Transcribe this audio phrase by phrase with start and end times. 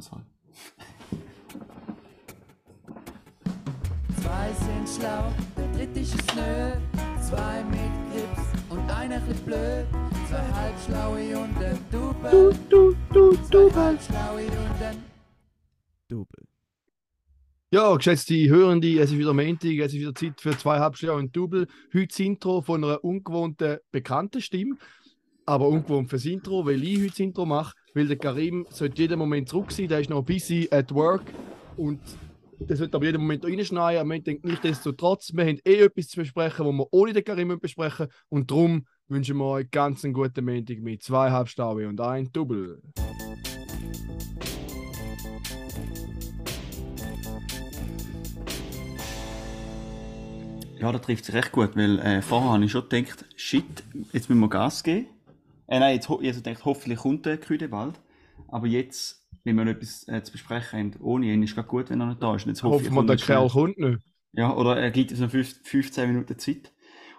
[0.00, 0.22] Sorry.
[4.20, 6.72] Zwei sind schlau, der dritte ist es nö.
[7.20, 9.86] Zwei mit Grips und einer bisschen blöd.
[10.28, 12.54] Zwei halbschlaue und ein Double.
[12.68, 15.02] Du, du, Zwei halbschlaue und ein
[16.08, 16.46] Double.
[17.72, 21.34] Ja, geschätzte Hörende, es ist wieder Montag, es ist wieder Zeit für zwei Halbschläge und
[21.34, 21.66] Double.
[21.92, 24.76] Heute das Intro von einer ungewohnten, bekannten Stimme.
[25.48, 27.72] Aber ungewohnt fürs Intro, weil ich heute das Intro mache.
[27.94, 31.22] Weil der Karim sollte jeden Moment zurück sein, der ist noch busy at work.
[31.76, 32.00] Und
[32.58, 34.00] der sollte aber jeden Moment reinschneiden.
[34.00, 37.56] Aber ich denke nichtsdestotrotz, wir haben eh etwas zu besprechen, was wir ohne den Karim
[37.60, 38.08] besprechen.
[38.28, 42.82] Und darum wünschen wir euch ganz einen guten Montag mit zwei Halbstaue und ein Double.
[50.80, 53.64] Ja, da trifft sich recht gut, weil äh, vorher habe ich schon gedacht, shit,
[54.12, 55.06] jetzt müssen wir Gas geben.
[55.68, 58.00] Äh, nein, jetzt, also gedacht, hoffentlich kommt der Küde bald.
[58.48, 61.90] Aber jetzt, wenn wir noch etwas äh, zu besprechen haben, ohne ihn, ist es gut,
[61.90, 62.44] wenn er nicht da ist.
[62.46, 63.26] Und jetzt hoffe Hoffen wir, der er.
[63.26, 64.02] Kerl kommt nicht.
[64.32, 66.72] Ja, oder er gibt uns noch fünf- 15 Minuten Zeit.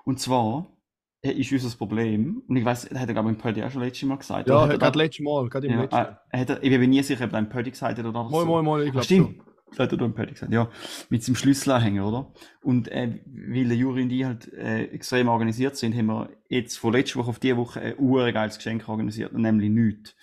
[0.06, 0.78] Und zwar
[1.22, 3.72] äh, ist unser Problem, und ich weiß, das hat er glaube ich im Pödi auch
[3.72, 4.50] schon letztes Mal gesagt.
[4.50, 6.08] Ja, er gerade letztes Mal, gerade im ja, letzten.
[6.32, 8.24] äh, hat er, ich bin mir nie sicher, ob er im Pödi gesagt hat oder
[8.30, 9.40] Mal, mal, mal, ich Ah, glaube stimmt.
[9.40, 9.47] Das
[9.80, 10.70] er da im Pödi gesagt, ja.
[11.10, 12.34] Mit seinem Schlüsselanhänger, oder?
[12.62, 16.78] Und äh, weil der Juri und ich halt äh, extrem organisiert sind, haben wir jetzt
[16.78, 20.16] von letzter Woche auf diese Woche ein urgeiles Geschenk organisiert, nämlich nichts.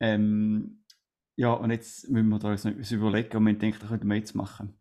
[0.00, 0.82] Ähm,
[1.36, 4.08] ja, und jetzt müssen wir da uns noch etwas überlegen und wir denken, das könnten
[4.08, 4.74] wir jetzt machen.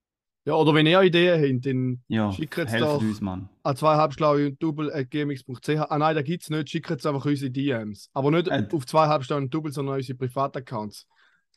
[0.44, 3.00] Ja, oder wenn ihr Ideen habt, dann Ja, Schickt helft doch.
[3.00, 3.50] uns, Mann.
[3.62, 5.70] an zwei Halbschlaue und Double at gmx.ch.
[5.70, 6.70] Ah nein, da gibt es nicht.
[6.72, 8.10] Schickt jetzt einfach unsere DMs.
[8.14, 8.68] Aber nicht Äh.
[8.74, 11.08] auf zwei Halbschlaue und Double, sondern unsere Privataccounts.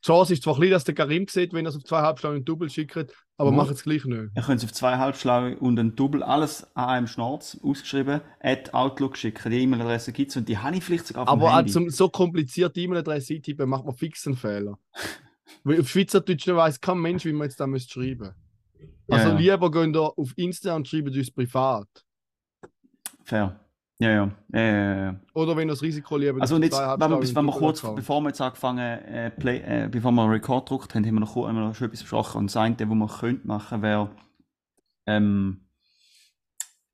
[0.05, 2.35] Die Chance ist zwar klein, dass der Karim sieht, wenn er es auf zwei Halbschlaue
[2.37, 2.95] und Double schickt,
[3.39, 3.57] aber Ja.
[3.57, 4.33] macht es gleich nicht.
[4.37, 8.75] Ihr könnt es auf zwei Halbschlaue und ein Double alles an einem Schnorz ausgeschrieben, at
[8.75, 9.51] Outlook schicken.
[9.51, 11.73] Die E-Mail-Adresse gibt es und die habe ich vielleicht sogar auf Aber Handy.
[11.73, 14.79] zum so kompliziert E-Mail-Adresse eintippen, macht man fix einen Fehler.
[15.65, 18.35] Weil auf Schweizerdeutsch weiß kein Mensch, wie man jetzt da schreiben
[19.09, 19.37] Ja, Also ja.
[19.37, 21.89] lieber gehen ihr auf Insta und schreiben uns privat.
[23.23, 23.59] Fair.
[23.99, 24.31] Ja, ja.
[24.53, 25.21] ja.
[25.35, 27.97] Oder wenn das Risiko lieber Also jetzt, wenn wir, bis, wenn wir kurz, Account.
[27.97, 31.37] bevor wir jetzt angefangen, äh, Play, äh, bevor wir Record gedruckt haben, haben wir noch,
[31.37, 32.39] haben wir noch schon etwas besprochen.
[32.39, 34.11] Und das eine, was wir könnten machen, wäre,
[35.07, 35.61] ähm,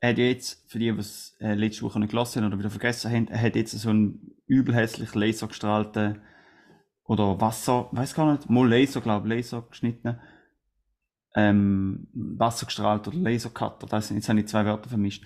[0.00, 2.70] er hat jetzt, für die, die es äh, letzte Woche nicht gelassen haben oder wieder
[2.70, 6.22] vergessen haben, er hat jetzt so einen übel hässlich lasergestrahlten
[7.04, 10.18] oder Wasser, weiß gar nicht, mal Laser, glaube ich, Laser geschnitten,
[11.34, 15.24] ähm, Wassergestrahlt oder Lasercutter, das sind, jetzt habe ich zwei Wörter vermischt.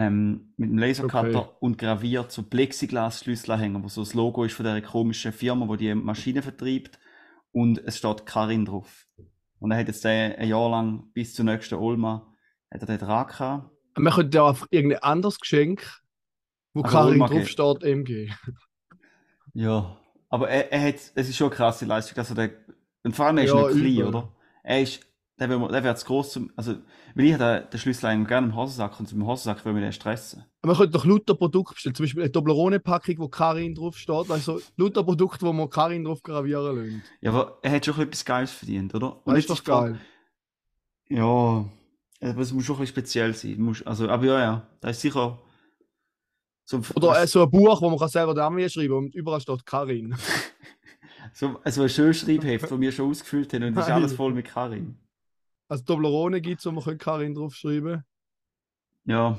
[0.00, 1.56] Ähm, mit dem Lasercutter Okay.
[1.60, 5.94] und graviert so Plexiglas-Schlüsselanhänger, wo so das Logo ist von der komischen Firma, wo die
[5.94, 6.98] Maschine vertreibt
[7.52, 9.06] und es steht Karin drauf.
[9.58, 12.26] Und er hat jetzt den ein Jahr lang bis zur nächsten Olma
[12.72, 13.70] hat er den dran gehabt.
[13.98, 16.00] Wir könnten ja einfach irgendein anderes Geschenk,
[16.72, 18.30] wo Also Karin draufsteht, MG.
[19.54, 19.96] Ja.
[20.28, 22.50] Aber er, er hat, es ist schon eine krasse Leistung, dass er den,
[23.02, 24.06] und vor allem er ist Ja, nicht klein, übel.
[24.06, 24.32] oder?
[24.62, 25.00] Er ist,
[25.40, 26.74] der, will, der zu groß zum, also,
[27.14, 29.92] weil ich den, den Schlüssel eigentlich gerne im Hosensack und zum Hosensack will mir den
[29.92, 30.44] stressen.
[30.62, 34.30] Wir könnten doch lauter Produkte bestellen, zum Beispiel eine Toblerone-Packung, wo Karin draufsteht.
[34.30, 37.02] Also lauter Produkte, wo man Karin drauf gravieren lassen.
[37.22, 39.20] Ja, aber er hat schon etwas Geiles verdient, oder?
[39.24, 40.00] Das jetzt ist doch Frage- geil.
[41.08, 41.64] Ja,
[42.30, 43.56] aber es muss schon ein bisschen speziell sein.
[43.56, 45.40] Du Musst, also, aber ja, ja, da ist sicher
[46.64, 49.66] so, Oder äh, so ein Buch, wo man kann selber Namen schreiben und überall steht
[49.66, 50.14] Karin.
[51.32, 54.32] so also ein schönes Schreibheft, das wir schon ausgefüllt haben und es ist alles voll
[54.32, 54.96] mit Karin.
[55.70, 58.02] Also Toblerone gibt es, wo man Karin draufschreiben
[59.04, 59.38] Ja.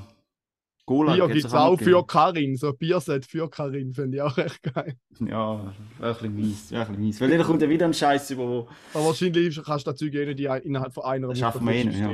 [0.86, 2.04] Gola Bier gibt es auch noch für.
[2.06, 2.56] Karin.
[2.56, 4.96] So ein Bierset für Karin finde ich auch recht geil.
[5.20, 7.20] Ja, ein bisschen mies, ja, ein bisschen mies.
[7.20, 8.68] Weil dann kommt ja wieder ein Scheiß über, wo...
[8.94, 11.74] Aber wahrscheinlich kannst du das Zeug eh nicht in- innerhalb von einer Woche schaffen wir
[11.74, 12.08] eh nicht, ja.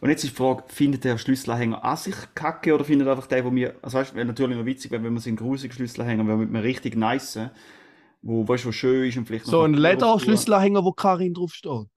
[0.00, 3.44] Und jetzt ist die Frage, findet der Schlüsselanhänger an sich kacke oder findet einfach der,
[3.44, 6.20] wo mir, also weißt du, wäre natürlich noch witzig, wenn wir so einen grusigen Schlüsselanhänger,
[6.22, 7.40] wenn wir mit einem richtig nice,
[8.22, 11.88] wo, weißt du, schön ist und vielleicht So ein Lederschlüsselanhänger, wo Karin draufsteht.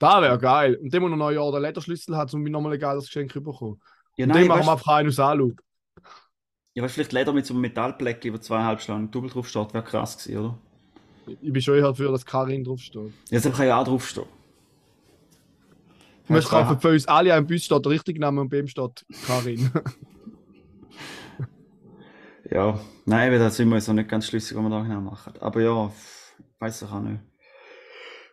[0.00, 0.76] Da wäre geil.
[0.76, 3.42] Und dem, der noch ein Jahr den Lederschlüssel hat, um nochmal ein geiles Geschenk zu
[3.42, 3.80] bekommen.
[4.16, 5.54] Ja, Und nein, dem machen weißt, wir einfach einen aus Alu.
[6.74, 9.84] ja, weißt, vielleicht Leder mit so einem Metallblättchen, wo zweieinhalb Stunden Double drauf steht, wäre
[9.84, 10.58] krass gewesen, oder?
[11.26, 13.14] Ich bin schon eher dafür, dass Karin draufsteht.
[13.30, 14.26] Ja, das kann ja auch draufstehen.
[16.28, 19.04] Wir kaufen für uns alle einen Bus, steht der richtige Name und bei ihm steht
[19.26, 19.70] Karin.
[22.50, 25.34] Ja, nein, weil da sind wir noch nicht ganz schlüssig, was wir da genau machen.
[25.40, 25.92] Aber ja,
[26.58, 27.20] weiß ich auch nicht.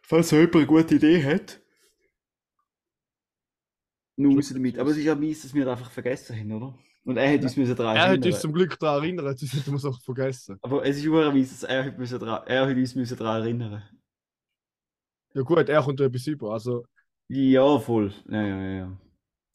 [0.10, 1.60] Falls jemand eine gute Idee hat,
[4.16, 4.80] nur raus damit.
[4.80, 6.78] Aber es ist ja mies, dass wir das einfach vergessen haben, oder?
[7.04, 8.28] Und er hat uns müssen daran er hat erinnern.
[8.32, 10.58] uns zum Glück daran erinnert, sonst hätten wir es auch vergessen.
[10.62, 13.42] Aber es ist nur mies, dass er, hat müssen dran, er hat uns müssen daran
[13.42, 13.84] erinnern.
[15.34, 16.54] Ja gut, er kommt etwas über.
[16.54, 16.86] Also,
[17.28, 18.14] Ja, voll.
[18.30, 18.98] Ja, ja, ja, ja.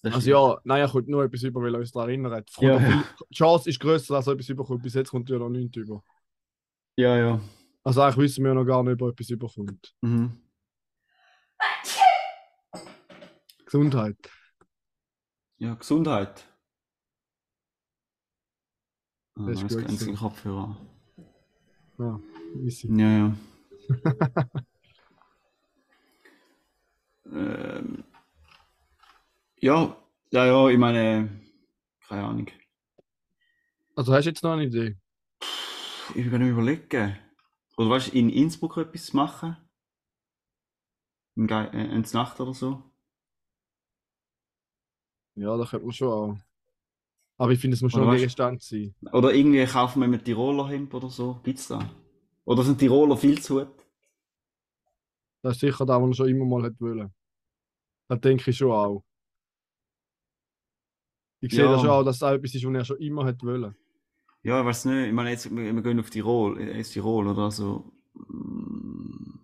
[0.02, 0.36] Das also stimmt.
[0.36, 2.50] ja, nein, er kommt nur etwas über, weil er uns daran erinnert.
[2.58, 2.78] Ja.
[3.30, 4.82] Die Chance ist größer, dass er etwas überkommt.
[4.82, 6.02] Bis jetzt kommt ja noch nichts über.
[6.96, 7.40] Ja, ja.
[7.84, 9.94] Also eigentlich wissen wir noch gar nicht, ob etwas überkommt.
[10.02, 10.40] Mhm.
[13.64, 14.16] Gesundheit.
[15.58, 16.46] Ja, Gesundheit.
[19.34, 20.16] Ah, Das ist gut einzige gewesen.
[20.16, 20.76] Kopfhörer.
[21.98, 22.20] Ja,
[22.64, 22.88] easy.
[23.00, 23.36] Ja, ja.
[27.26, 28.04] ähm,
[29.60, 29.96] ja,
[30.30, 31.40] ja, ja, ich meine,
[32.08, 32.48] keine Ahnung.
[33.96, 34.96] Also hast du jetzt noch eine Idee?
[36.14, 37.16] Ich bin überlegen.
[37.76, 39.56] Oder weißt du, in Innsbruck etwas machen?
[41.36, 42.82] In Ge äh, Nacht oder so?
[45.34, 46.36] Ja, da könnte man schon auch.
[47.38, 48.94] Aber ich finde, es muss schon ein Gegenstand sein.
[49.12, 51.40] Oder irgendwie kaufen wir mit Tiroler Hemd oder so?
[51.42, 51.88] Gibt's da?
[52.44, 53.86] Oder sind Tiroler viel zu gut?
[55.42, 57.12] Das ist sicher das, was er schon immer mal hat wollen.
[58.08, 59.02] Das denke ich schon auch.
[61.40, 61.72] Ich sehe Ja.
[61.72, 63.74] da schon auch, dass das etwas ist, was er schon immer hat wollen.
[64.44, 65.06] Ja, ich weiß nicht.
[65.08, 67.92] Ich meine, jetzt, wir, wir gehen auf Tirol, äh, ins Tirol oder so.
[68.14, 69.38] Mm.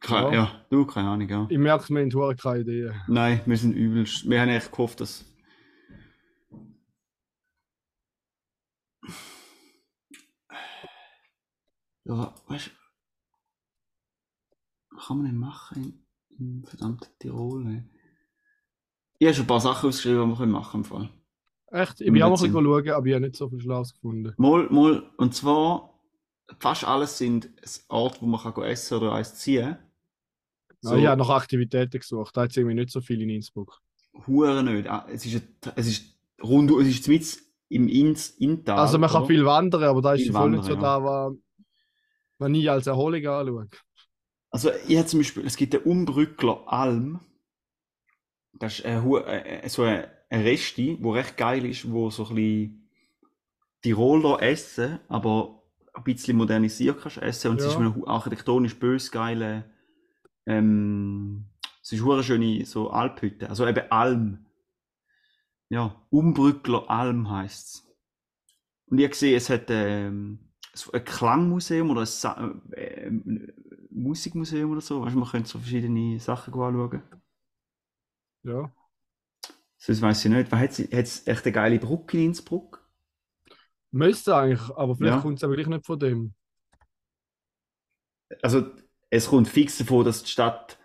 [0.00, 0.32] Keine, Ja.
[0.34, 0.64] ja.
[0.70, 1.46] du, keine Ahnung, ja.
[1.48, 2.92] Ich merke, wir haben keine Idee.
[3.06, 4.28] Nein, wir sind übelst.
[4.28, 5.24] Wir haben echt gehofft, dass.
[12.04, 12.70] Ja, weißt du,
[14.90, 17.66] was kann man denn machen in, in verdammten Tirol?
[17.68, 17.91] ey?
[19.22, 21.08] Ich habe schon ein paar Sachen ausgeschrieben, die wir machen können.
[21.70, 22.00] Echt?
[22.00, 24.34] Ich bin auch mal ein bisschen schauen, aber ich habe nicht so viel Schlaues gefunden.
[24.36, 25.94] Mal, mal, und zwar,
[26.58, 29.76] fast alles sind ein Ort, wo man kann essen oder eins ziehen.
[30.80, 30.96] So.
[30.96, 32.36] ich habe nach Aktivitäten gesucht.
[32.36, 33.80] Da hat es irgendwie nicht so viel in Innsbruck.
[34.26, 34.88] Hure nicht.
[34.88, 36.04] Ah, Es ist, ein- es ist
[36.42, 37.38] rund, es ist mit
[37.68, 38.76] im Ins, Inntal.
[38.76, 39.28] also man kann oder?
[39.28, 41.34] viel wandern, aber da ist Viel voll nicht so wandern, da, was
[42.40, 43.84] man nie als Erholung anschaut.
[44.50, 47.20] Also ich habe zum Beispiel, es gibt den Umbrückler Alm.
[48.54, 52.34] Das ist ein, äh, äh, so ein, Resti, wo recht geil ist, wo so ein
[52.34, 52.88] bisschen
[53.82, 55.62] Tiroler essen, aber
[55.92, 57.50] ein bisschen modernisiert kannst essen.
[57.50, 57.70] Und es Ja.
[57.72, 59.64] ist mir hu- architektonisch bös geile,
[60.46, 61.46] ähm,
[61.82, 64.46] es ist eine schöne so Alphütte, also eben Alm.
[65.68, 67.88] Ja, Umbrückler Alm heisst's.
[68.86, 70.38] Und ich gesehen, es hat ähm,
[70.74, 73.52] so ein Klangmuseum oder ein Sa äh, ähm,
[73.90, 75.02] Musikmuseum oder so.
[75.02, 77.02] Weißt du, man könnte so verschiedene Sachen anschauen.
[78.44, 78.72] Ja.
[79.78, 80.52] Sonst weiß ich nicht.
[80.52, 82.88] Hat es echt eine geile Brücke in Innsbruck?
[83.90, 85.20] Müsste eigentlich, aber vielleicht Ja.
[85.20, 86.34] kommt es aber gleich nicht von dem.
[88.40, 88.70] Also,
[89.10, 90.78] es kommt fix davon, dass die Stadt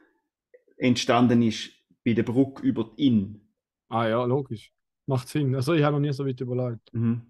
[0.78, 1.72] entstanden ist
[2.04, 3.42] bei der Brücke über die Inn.
[3.90, 4.74] Ah ja, logisch.
[5.06, 5.56] Macht Sinn.
[5.56, 6.94] Also ich habe noch nie so weit überlegt.
[6.94, 7.22] Mhm.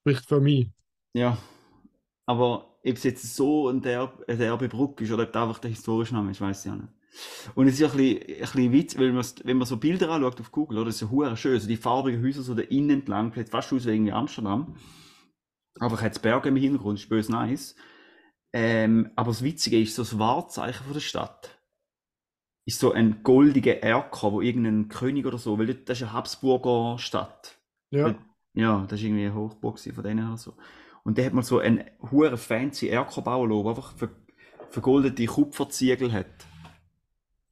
[0.00, 0.68] Spricht für mich.
[1.14, 1.38] Ja.
[2.26, 5.70] Aber ob es jetzt so ein eine derbe Brücke ist oder ob das einfach der
[5.70, 6.88] historische Name ist, weiß ich auch nicht.
[7.54, 10.10] Und es ist ja ein bisschen, ein bisschen Witz, weil man, wenn man so Bilder
[10.10, 12.62] anschaut auf Google, oder, das ist ja hure schön, so die farbigen Häuser so da
[12.62, 14.76] innen entlang, sieht fast aus wie irgendwie Amsterdam.
[15.78, 17.74] Aber hat Berge im Hintergrund, ist bös nice.
[18.52, 21.60] Ähm, aber das Witzige ist, so das Wahrzeichen von der Stadt
[22.66, 26.98] ist so ein goldiger Erker, wo irgendein König oder so, weil das ist eine Habsburger
[26.98, 27.58] Stadt.
[27.90, 28.14] Ja.
[28.54, 30.54] Ja, das ist irgendwie eine Hochburg von denen oder so.
[31.04, 34.10] Und der hat mal so einen hure fancy Erker bauen lassen, einfach ver
[34.70, 36.46] vergoldete Kupferziegel hat.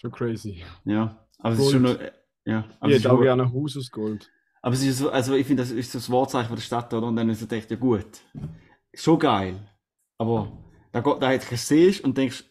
[0.01, 0.63] Schon crazy.
[0.85, 1.99] Ja, aber es ist schon Gold.
[1.99, 2.13] noch, äh,
[2.47, 4.31] ja, aber Ich hätte auch hure- gerne ein Haus aus Gold.
[4.63, 6.93] aber es ist so, also ich finde, das ist so das Wahrzeichen von der Stadt,
[6.95, 7.07] oder?
[7.07, 8.21] Und dann ist es echt ja gut.
[8.95, 9.69] Schon geil.
[10.19, 10.53] Aber
[10.93, 12.45] da, da jetzt siehst und denkst,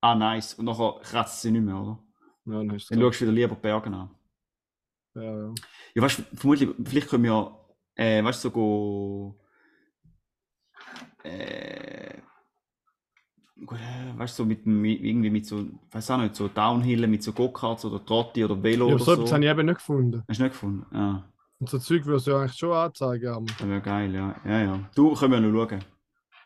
[0.00, 1.98] ah nice, und nachher kratzt sie nicht mehr, oder?
[2.46, 4.10] Ja, dann hast du Dann schaust du wieder lieber die Berge an.
[5.14, 5.54] ja, ja.
[5.94, 7.58] Ja, weißt du, vermutlich, vielleicht können wir,
[7.94, 9.40] äh, weißt du, so go,
[11.22, 12.18] äh,
[13.66, 17.10] gut, äh, weißt du, so mit, mit, irgendwie mit so, weiß auch nicht, so Downhillen,
[17.10, 19.12] mit so Go-Karts oder Trotti oder Velo Ja, oder so so.
[19.14, 20.22] etwas habe ich eben nicht gefunden.
[20.28, 20.86] Hast du nicht gefunden?
[20.94, 21.24] Ja,
[21.58, 23.28] Und so Zeug würde es ja eigentlich schon anzeigen.
[23.28, 24.36] aber- das wäre geil, ja.
[24.44, 24.90] Ja, ja.
[24.94, 25.84] Du, können wir noch schauen.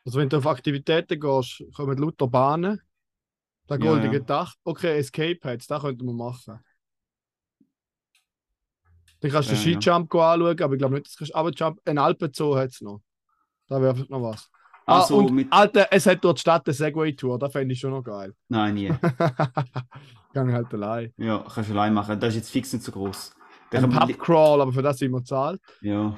[0.05, 2.81] Also wenn du auf Aktivitäten gehst, kommen lauter Bahnen.
[3.69, 4.25] Der Ja, goldige ja.
[4.25, 4.55] Dach.
[4.65, 6.61] Okay, Escape Hatch, das könnten wir machen.
[9.21, 9.81] Dann kannst du Ja, den ja.
[9.81, 11.35] Skijump go anschauen, aber ich glaube nicht, dass du.
[11.35, 13.03] Aber Jump, ein Alpenzoo hat es noch.
[13.69, 14.51] Da wäre vielleicht noch was.
[14.89, 17.81] Ah, Also und mit, Alter, es hat dort die Stadt eine Segway-Tour, das fände ich
[17.81, 18.35] schon noch geil.
[18.49, 18.89] nein, nie.
[20.35, 21.13] Gang halt allein.
[21.17, 22.19] Ja, kannst du allein machen.
[22.21, 23.33] Das ist jetzt fix nicht so groß.
[23.71, 25.61] Ein Pubcrawl, aber für das sind wir zahlt.
[25.83, 26.17] Ja.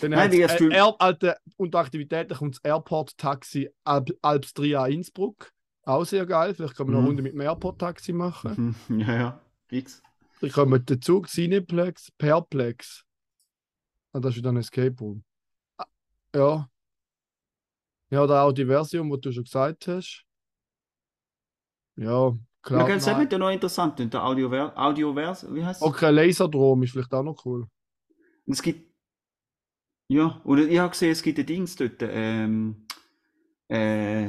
[0.00, 5.50] Dann Nein, wie hast äh, Alter, unter Aktivitäten kommt das Airport-Taxi Alp, Alps 3 Innsbruck.
[5.84, 6.54] Auch sehr geil.
[6.54, 7.08] Vielleicht können wir noch eine Mhm.
[7.08, 8.74] Runde mit dem Airport-Taxi machen.
[8.90, 10.02] ja, ja, fix.
[10.40, 13.04] Dann kommen der Zug Cineplex, Perplex.
[14.12, 15.24] Ah, das ist wieder ein Escape Room.
[15.78, 15.86] Ah,
[16.34, 16.68] Ja.
[18.10, 20.24] Ja, da auch die Version, die du schon gesagt hast.
[21.96, 23.20] Ja, gell, das Nine.
[23.20, 23.98] wird ja noch interessant.
[24.12, 25.86] Der Audiovers, Audiovers, wie heißt es?
[25.86, 27.66] Okay, Laserdrom ist vielleicht auch noch cool.
[28.46, 28.94] Es gibt.
[30.08, 32.00] Ja, und ich habe gesehen, es gibt ein Dings dort.
[32.02, 32.86] Ähm,
[33.68, 34.28] äh,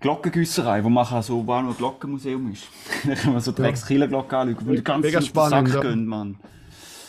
[0.00, 2.68] Glockengüsserei, wo man so noch ein Glockenmuseum ist.
[3.06, 5.80] da kann man so Drecks Killerglocken anschauen, wo die ganz Mega den Sack spannend, ja.
[5.80, 6.38] gehen, Mann.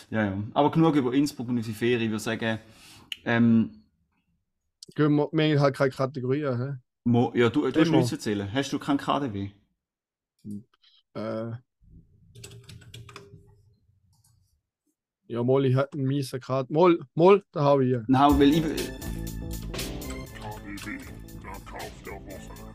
[0.09, 0.37] Ja, ja.
[0.53, 2.01] Aber genug über Innsbruck und unsere Ferien.
[2.01, 2.59] Ich würde sagen,
[3.25, 3.71] ähm,
[4.95, 6.81] Wir, haben halt keine Kategorien.
[7.03, 8.51] Mo, ja, du, du hast nichts erzählen.
[8.51, 9.51] Hast du kein KDW?
[11.13, 11.51] Äh,
[15.27, 16.71] ja, mal, ich hatte einen miesen Karte.
[16.71, 18.05] Mal, mal, da habe ich ihn.
[18.07, 18.61] Nein, weil ich.
[18.61, 18.75] KDW,
[21.43, 22.67] der Kauf der Woche.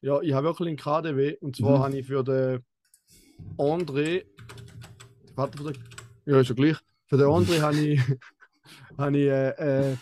[0.00, 1.36] Ja, ich habe wirklich einen KDW.
[1.40, 1.82] Und zwar Mhm.
[1.82, 2.64] habe ich für den
[3.56, 4.24] André.
[5.34, 5.72] Warte,
[6.26, 6.76] ja, ist ja gleich.
[7.08, 8.00] Für den André habe ich,
[8.98, 9.96] habe ich äh, äh,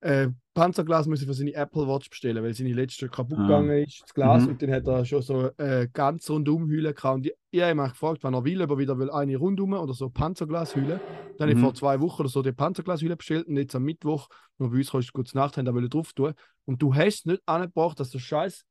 [0.00, 3.42] äh, Panzerglas müssen für seine Apple Watch bestellen, weil seine letzte kaputt Ah.
[3.42, 4.42] gegangen ist, das Glas.
[4.44, 4.48] Mhm.
[4.50, 7.14] Und dann hat er schon so äh, ganz rundum Hülle gehabt.
[7.16, 9.72] Und ich, ich habe auch gefragt, wann er will, ob er wieder will eine rundum
[9.72, 11.00] oder so Panzerglashülle.
[11.36, 11.62] Dann habe ich Mhm.
[11.62, 14.90] vor zwei Wochen oder so die Panzerglashülle bestellt und jetzt am Mittwoch, nur bei uns
[14.90, 16.34] kannst du kurz Nacht haben, da will ich drauf tun.
[16.64, 18.64] Und du hast nicht angebracht, dass das scheiß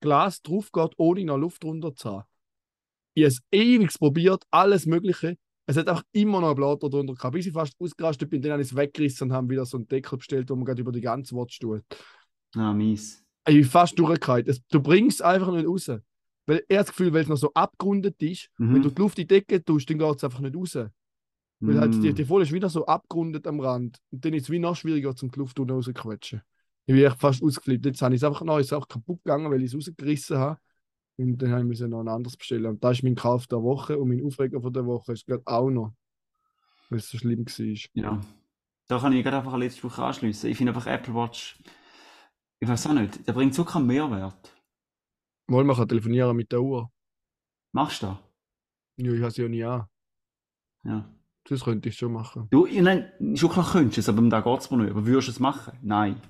[0.00, 2.24] Glas drauf geht, ohne noch Luft runter zu haben.
[3.14, 5.36] Ich habe es ewig probiert, alles Mögliche.
[5.70, 8.40] Es hat auch immer noch ein Blatt drunter gehabt, bis ich fast ausgerastet bin.
[8.40, 10.80] Dann habe ich es weggerissen und haben wieder so einen Deckel bestellt, wo man gerade
[10.80, 11.82] über die ganze Watch tut.
[12.54, 13.22] Ah, mies.
[13.46, 13.98] Ich bin fast.
[14.46, 15.90] Es- Du bringst es einfach nicht raus.
[16.46, 18.74] Weil er das Gefühl, weil es noch so abgerundet ist, Mhm.
[18.74, 20.78] wenn du die Luft in die Decke tust, dann geht es einfach nicht raus.
[21.60, 22.14] Weil halt die, Mm.
[22.14, 23.98] die Folie ist wieder so abgerundet am Rand.
[24.10, 26.40] Und dann ist es wie noch schwieriger, zum die Luft unten rauszuquetschen.
[26.86, 27.84] Ich bin echt fast ausgeflippt.
[27.84, 30.58] Jetzt habe ich es einfach noch, ist auch kaputt gegangen, weil ich es rausgerissen habe.
[31.18, 32.66] Und dann habe ich noch ein anderes bestellen.
[32.66, 35.42] Und das ist mein Kauf der Woche und mein Aufreger von der Woche ist gerade
[35.46, 35.92] auch noch.
[36.88, 37.82] Weil es so schlimm war.
[37.94, 38.20] Ja.
[38.86, 40.48] Da kann ich gerade einfach letzte Woche anschließen.
[40.48, 41.58] Ich finde einfach Apple Watch.
[42.60, 44.56] Ich weiß auch nicht, der bringt so keinen Mehrwert.
[45.48, 46.90] Mal man kann telefonieren mit der Uhr.
[47.72, 48.16] Machst du das?
[48.96, 49.86] Ja, ich habe sie ja nie an.
[50.84, 51.08] Ja.
[51.44, 52.46] Das könnte ich schon machen.
[52.50, 54.90] Du, ich nein, schon klar könntest du es, aber da geht es mir nicht.
[54.90, 55.78] Aber würdest du es machen?
[55.82, 56.20] Nein.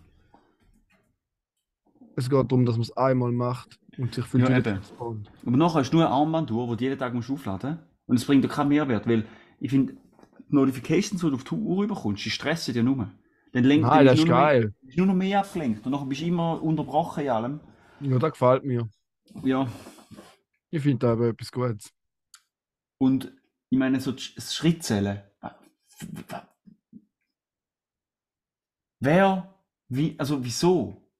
[2.16, 4.80] Es geht darum, dass man es einmal macht und sich fühlt Ja, eben.
[4.98, 7.82] Aber nachher du nur eine Armbanduhr, die du jeden Tag musst aufladen musst.
[8.06, 9.26] Und es bringt dir keinen Mehrwert, weil
[9.60, 9.94] ich finde,
[10.48, 13.10] die Notifications, die du auf die Uhr bekommst, die stressen dir nur.
[13.52, 14.74] Dann lenkt Nein, das ist nur noch mehr- geil.
[14.82, 17.60] bist nur noch mehr abgelenkt und nachher bist du immer unterbrochen in allem.
[18.00, 18.88] Ja, das gefällt mir.
[19.42, 19.68] Ja.
[20.70, 21.92] Ich finde da aber etwas Gutes.
[22.98, 23.32] Und
[23.70, 25.22] ich meine, so das das Schrittzählen.
[29.00, 29.54] Wer,
[29.88, 31.10] wie, also wieso?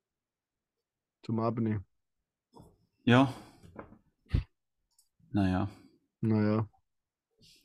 [1.25, 1.85] Zum Abnehmen.
[3.08, 3.32] Ja.
[5.30, 5.66] Naja,
[6.20, 6.68] Naja.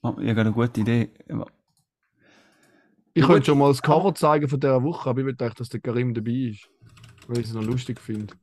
[0.01, 1.11] ich habe eine gute Idee.
[3.13, 5.81] Ich könnte schon mal das Cover zeigen von dieser Woche, aber ich will dass der
[5.81, 6.69] Karim dabei ist.
[7.27, 8.33] Weil ich es noch lustig finde.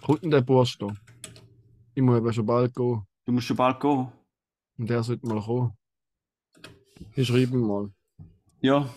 [0.00, 0.86] Kommt denn der Bursch da?
[1.94, 3.06] Ich muss aber schon bald gehen.
[3.26, 4.10] Du musst schon bald gehen.
[4.78, 5.76] Und der sollte mal kommen.
[7.16, 7.92] Ich schreibe ihm mal.
[8.62, 8.88] Ja.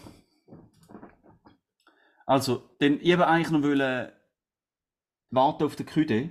[2.25, 4.14] Also, denn ich habe eigentlich noch wollen
[5.35, 6.29] warten auf den Küde.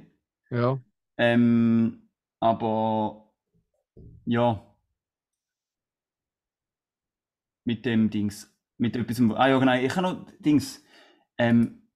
[0.51, 0.81] Ja.
[1.17, 2.09] Ähm,
[2.41, 3.33] aber
[4.25, 4.75] ja.
[7.65, 8.53] Mit dem Dings.
[8.77, 9.21] Mit etwas.
[9.37, 9.75] Ah ja, genau.
[9.75, 10.85] Ich habe noch Dings.
[11.39, 11.89] Ähm,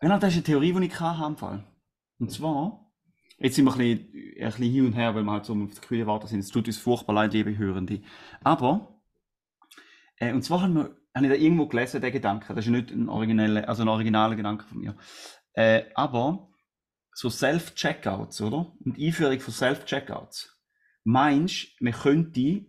[0.00, 1.64] genau, das ist eine Theorie, die ich hatte im Fall.
[2.18, 2.92] Und zwar,
[3.38, 5.74] jetzt sind wir ein bisschen, ein bisschen hin und her, weil wir halt so auf
[5.74, 6.40] die Kühe warten sind.
[6.40, 8.02] Es tut uns furchtbar leid, liebe Hörende.
[8.42, 9.02] Aber,
[10.16, 12.54] äh, und zwar haben wir, habe ich da irgendwo gelesen, den Gedanken.
[12.54, 14.96] Das ist nicht ein origineller, also ein originaler Gedanke von mir.
[15.54, 16.47] Äh, aber,
[17.18, 18.72] so Self-Checkouts, oder?
[18.84, 20.56] Und Einführung von Self-Checkouts.
[21.02, 22.64] Meinst du, man könnte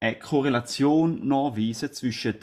[0.00, 2.36] eine Korrelation nachweisen zwischen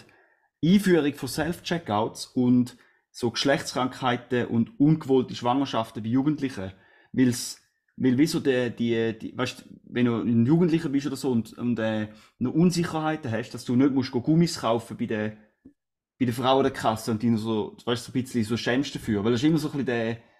[0.65, 2.75] Einführung von Self-Checkouts und
[3.11, 6.71] so Geschlechtskrankheiten und ungewollte Schwangerschaften bei Jugendlichen?
[7.11, 7.61] Weil's,
[7.97, 11.77] weil wieso die, die, die weißt, wenn du ein Jugendlicher bist oder so und, und
[11.77, 12.07] äh,
[12.39, 15.37] noch Unsicherheiten hast, dass du nicht musst Gummis kaufen bei der,
[16.19, 18.95] bei der Frau an der Kasse und die so, weißt, so ein bisschen so schämst
[18.95, 19.23] dafür.
[19.23, 20.30] Weil das ist immer so ein bisschen der,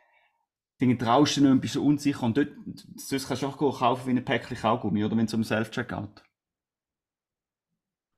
[0.82, 2.50] Dinge traust du nicht und bist so unsicher und dort,
[2.96, 6.24] sonst kannst du auch kaufen wie ein Päckchen Kaugummi oder wenn es um Self-Checkout.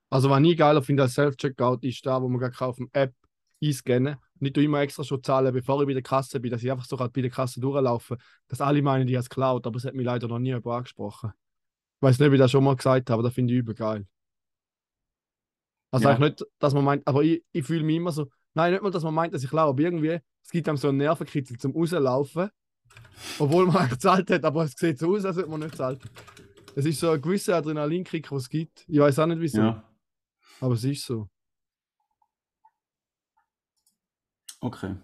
[0.10, 3.14] Also, was ich geiler finde als Self-Checkout, ist da, wo man gerade auf App
[3.62, 4.16] einscannen.
[4.40, 6.96] Nicht immer extra schon zahlen, bevor ich bei der Kasse bin, dass ich einfach so
[6.98, 8.18] gerade bei der Kasse durchlaufe.
[8.48, 10.68] Dass alle meinen, die haben es geklaut, aber es hat mich leider noch nie jemand
[10.68, 11.32] angesprochen.
[11.98, 13.76] Ich weiß nicht, wie ich das schon mal gesagt habe, aber das finde ich übel
[13.76, 14.06] geil.
[15.92, 16.16] Also Ja.
[16.16, 18.92] eigentlich nicht, dass man meint, aber ich, ich fühle mich immer so, nein, nicht mal,
[18.92, 21.72] dass man meint, dass ich klaue, aber irgendwie, es gibt einem so einen Nervenkitzel zum
[21.72, 22.50] Rauslaufen,
[23.40, 26.02] obwohl man eigentlich gezahlt hat, aber es sieht so aus, als hätte man nicht gezahlt.
[26.76, 28.86] Es ist so ein gewisser Adrenalinkick, den es gibt.
[28.88, 29.84] Ich weiß auch nicht wieso, Ja.
[30.60, 31.30] aber es ist so.
[34.60, 34.96] Okay.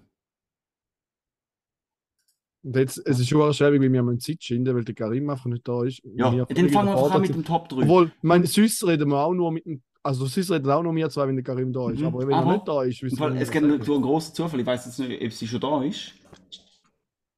[2.62, 5.46] Und jetzt, es ist schon schäbig, wie wir am Zeit schinden, weil der Karim einfach
[5.46, 6.02] nicht da ist.
[6.04, 7.84] Ja, dann fangen wir einfach an mit dem Top 3.
[7.84, 9.82] Obwohl, ich meine, sonst reden wir auch nur mit dem.
[10.02, 12.00] Also, sonst reden auch nur wir zwei, wenn der Karim da ist.
[12.00, 12.08] Mhm.
[12.08, 14.86] Aber wenn er nicht da ist, wissen wir es gibt einen grossen Zufall, ich weiß
[14.86, 16.14] jetzt nicht, ob sie schon da ist.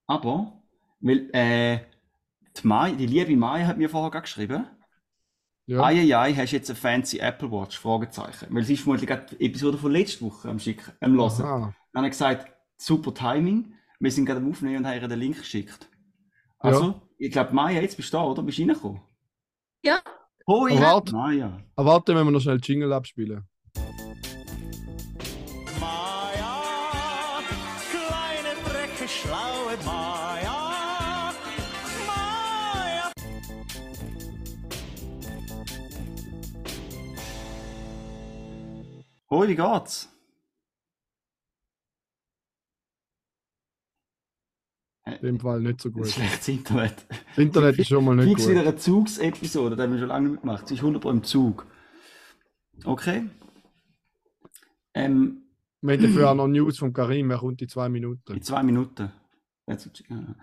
[0.07, 0.61] Aber,
[0.99, 1.79] weil, äh,
[2.57, 4.67] die, Mai, die liebe Mai hat mir vorher geschrieben,
[5.65, 5.83] Ja.
[5.83, 7.79] Eieiei, hast du jetzt eine fancy Apple Watch?
[7.79, 8.47] Fragezeichen.
[8.49, 11.41] Weil sie ist vermutlich gerade die Episode von letzter Woche am Schicken, am Hören.
[11.45, 11.75] Aha.
[11.93, 15.19] Dann hat er gesagt, super Timing, wir sind gerade am Aufnehmen und haben ihr den
[15.19, 15.87] Link geschickt.
[16.59, 18.43] Also, ich glaube, Maya, jetzt bist du da, oder?
[18.43, 19.01] Bist du reingekommen?
[19.83, 20.01] Ja.
[20.51, 20.73] Hoi!
[20.73, 21.15] Aber warte.
[21.15, 21.57] Maya.
[21.77, 23.47] Aber warte, wenn wir noch schnell Jingle abspielen.
[25.79, 26.61] Maja,
[27.89, 31.31] kleine Drecke, schlaue Maja.
[32.05, 33.11] Maja.
[39.29, 40.10] Hoi, wie geht's?
[45.19, 46.07] In dem Fall nicht so gut.
[46.07, 47.05] schlechtes Internet.
[47.09, 48.67] Das Internet ist schon mal nicht Fix wieder gut.
[48.69, 50.67] eine Zugsepisode, das haben wir schon lange nicht gemacht.
[50.67, 51.65] Sie ist 100 im Zug.
[52.85, 53.23] Okay.
[54.93, 55.43] Ähm,
[55.81, 58.33] Wir haben dafür auch noch News von Karim, er kommt in zwei Minuten.
[58.33, 59.11] in zwei Minuten.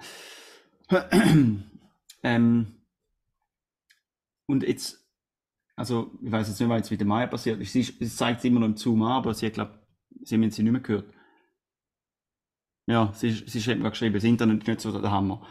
[2.24, 2.66] Ähm,
[4.46, 5.06] und jetzt,
[5.76, 7.72] also, ich weiß jetzt nicht, was jetzt mit der Maya passiert ist.
[7.72, 9.78] Sie, ist- sie zeigt es immer noch im Zoom an, aber sie hat, glaube
[10.24, 11.04] sie haben sie nicht mehr gehört.
[12.88, 15.46] Ja, sie, ist- sie hat mir geschrieben, das Internet ist nicht so der Hammer.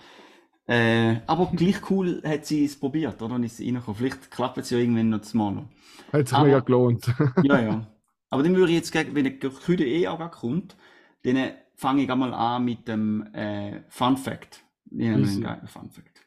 [0.67, 3.33] Äh, aber gleich cool hat sie es probiert, oder?
[3.35, 3.95] Dann ist sie reingekommen.
[3.97, 5.69] Vielleicht klappt es ja irgendwann noch das Mal noch.
[6.11, 7.05] Hat sich mega gelohnt.
[7.43, 7.87] Ja, ja.
[8.29, 10.75] Aber dann würde ich jetzt, gegen- wenn der Küde eh auch kommt,
[11.23, 14.63] dann fange ich einmal an mit dem äh, Fun Fact.
[14.91, 15.13] Ich Easy.
[15.35, 16.23] einen geilen Fun Fact.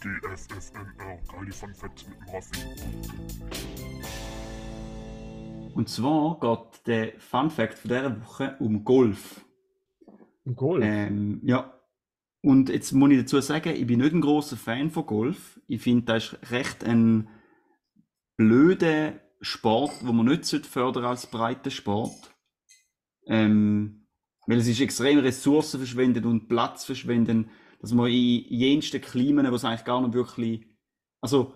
[0.00, 2.60] GFFNR, geile Fun Facts mit dem Raffi.
[5.74, 9.44] Und zwar geht der Fun Fact von dieser Woche um Golf.
[10.60, 10.82] Cool.
[10.82, 11.74] Ähm, ja.
[12.42, 15.60] Und jetzt muss ich dazu sagen, ich bin nicht ein großer Fan von Golf.
[15.66, 17.28] Ich finde, das ist recht ein
[18.36, 22.34] blöder Sport, wo man nicht fördern als breiter Sport.
[23.26, 24.06] Ähm,
[24.46, 29.54] weil es ist extrem Ressourcen verschwendet und Platz verschwenden, dass man in jensten Klimen, wo
[29.54, 30.66] es eigentlich gar nicht wirklich,
[31.20, 31.54] also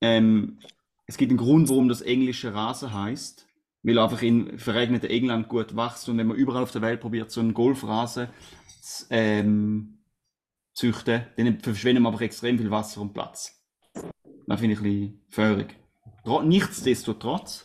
[0.00, 0.60] ähm,
[1.08, 3.48] es gibt einen Grund, warum das englische Rasen heißt,
[3.82, 7.30] weil einfach in verregneten England gut wächst und wenn man überall auf der Welt probiert,
[7.30, 8.28] so einen Golfrasen
[8.82, 9.98] zu ähm,
[10.74, 13.60] züchten, dann verschwenden wir einfach extrem viel Wasser und Platz.
[14.46, 15.74] Das finde ich ein bisschen feurig.
[16.24, 17.64] Tro- Nichtsdestotrotz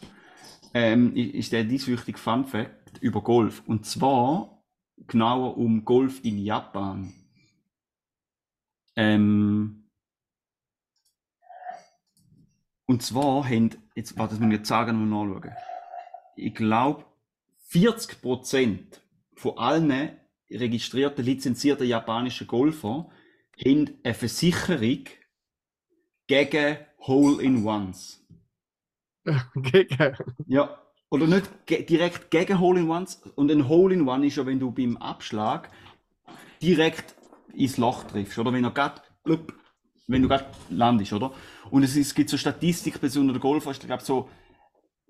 [0.74, 3.62] ähm, ist der dies wichtige Fun Fact über Golf.
[3.68, 4.64] Und zwar
[5.08, 7.14] genauer um Golf in Japan.
[8.96, 9.83] Ähm,
[12.86, 15.56] und zwar haben, jetzt, warte, das muss ich jetzt sagen und nachschauen.
[16.36, 17.06] Ich glaube,
[17.72, 18.80] 40%
[19.36, 20.12] von allen
[20.52, 23.10] registrierten, lizenzierten japanischen Golfer
[23.66, 25.06] haben eine Versicherung
[26.28, 28.26] gegen Hole-in-Ones.
[29.56, 30.18] Gegen.
[30.48, 33.22] Ja, oder nicht ge direkt gegen Hole-in-Ones.
[33.36, 35.70] Und ein Hole-in-One ist ja, wenn du beim Abschlag
[36.62, 37.16] direkt
[37.54, 39.54] ins Loch triffst, oder wenn er blub,
[40.08, 41.32] wenn du gerade landest, oder?
[41.70, 44.30] Und es, es gibt so Statistik, besonders der Golfer ist, glaube so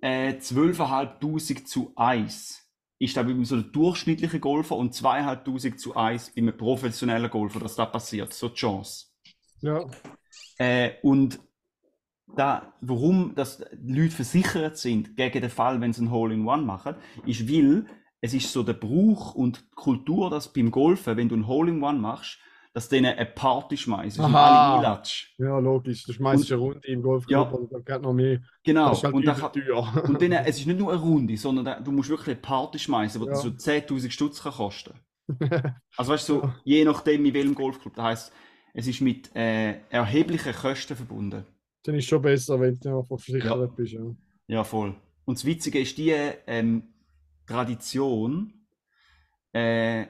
[0.02, 2.60] äh, 12.500 zu 1
[3.00, 7.60] ist da bei so einem durchschnittlichen Golfer und 2.500 zu 1 bei einem professionellen Golfer,
[7.60, 9.08] dass das passiert, so die Chance.
[9.62, 9.86] Ja.
[10.58, 11.40] Äh, und
[12.36, 16.96] da, warum dass die Leute versichert sind gegen den Fall, wenn sie ein Hole-in-One machen,
[17.26, 17.86] ist, weil
[18.22, 22.00] es ist so der Brauch und die Kultur, dass beim Golfen, wenn du ein Hole-in-One
[22.00, 22.40] machst,
[22.74, 25.30] dass denen eine Party und einlatschen.
[25.38, 26.04] ja, logisch.
[26.06, 27.52] Du schmeißt eine Runde im Golfclub Ja.
[27.52, 28.42] oder da geht noch mehr.
[28.64, 28.90] Genau.
[28.90, 30.04] Das ist halt und, da übel kann, teuer.
[30.08, 32.80] und dann, es ist nicht nur eine Runde, sondern da, du musst wirklich eine Party
[32.80, 33.36] schmeißen, die Ja.
[33.36, 34.94] so 10.000 Stutz kann kosten.
[35.98, 37.94] Also weißt du, so, je nachdem in welchem Golfclub.
[37.96, 38.34] Das heisst,
[38.74, 41.46] es ist mit äh, erheblichen Kosten verbunden.
[41.84, 43.94] Dann ist schon besser, wenn du einfach versichert bist.
[43.94, 44.02] Ja.
[44.48, 44.96] Ja, voll.
[45.26, 46.10] Und das Witzige ist, die
[46.48, 46.84] ähm,
[47.46, 48.54] Tradition
[49.54, 50.06] äh,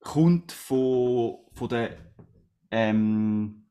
[0.00, 1.88] kommt von, von den
[2.70, 3.66] ähm,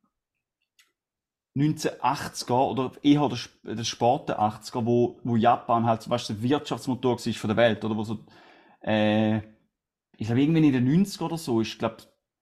[1.57, 7.17] 1980er oder eher der, der späten 80er, wo, wo Japan halt weißt, du, der Wirtschaftsmotor
[7.17, 8.19] war von der Welt, oder wo so,
[8.81, 9.37] äh,
[10.17, 11.97] ich glaube, irgendwann in den 90er oder so ist, glaube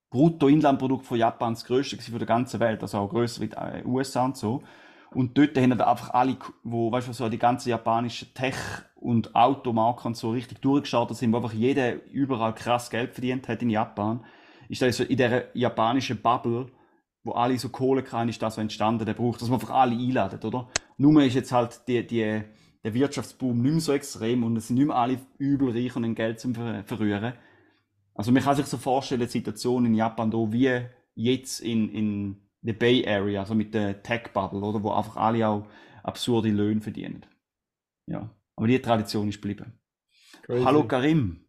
[0.09, 3.83] Bruttoinlandprodukt von Japan das größte von der ganzen Welt, also auch größer wie die äh,
[3.85, 4.63] USA und so.
[5.11, 9.35] Und dort haben dann einfach alle, wo, weißt du, so die ganzen japanischen Tech- und
[9.35, 14.25] Automarken so richtig durchgestartet sind, wo einfach jeder überall krass Geld verdient hat in Japan,
[14.69, 16.67] ist das so in dieser japanischen Bubble,
[17.23, 19.95] wo alle so Kohle kann, ist das so entstanden, der Brauch, dass man einfach alle
[19.95, 20.69] einladet, oder?
[20.97, 22.41] Nur ist jetzt halt die, die,
[22.83, 26.05] der Wirtschaftsboom nicht mehr so extrem und es sind nicht mehr alle übel reich und
[26.05, 27.33] ein Geld zum Ver Verrühren.
[28.13, 32.49] Also man kann sich so vorstellen, die Situation in Japan da wie jetzt in, in
[32.61, 35.67] der Bay Area, also mit der Tech-Bubble, oder, wo einfach alle auch
[36.03, 37.25] absurde Löhne verdienen.
[38.07, 39.73] Ja, aber die Tradition ist geblieben.
[40.43, 40.63] Crazy.
[40.63, 41.47] Hallo Karim,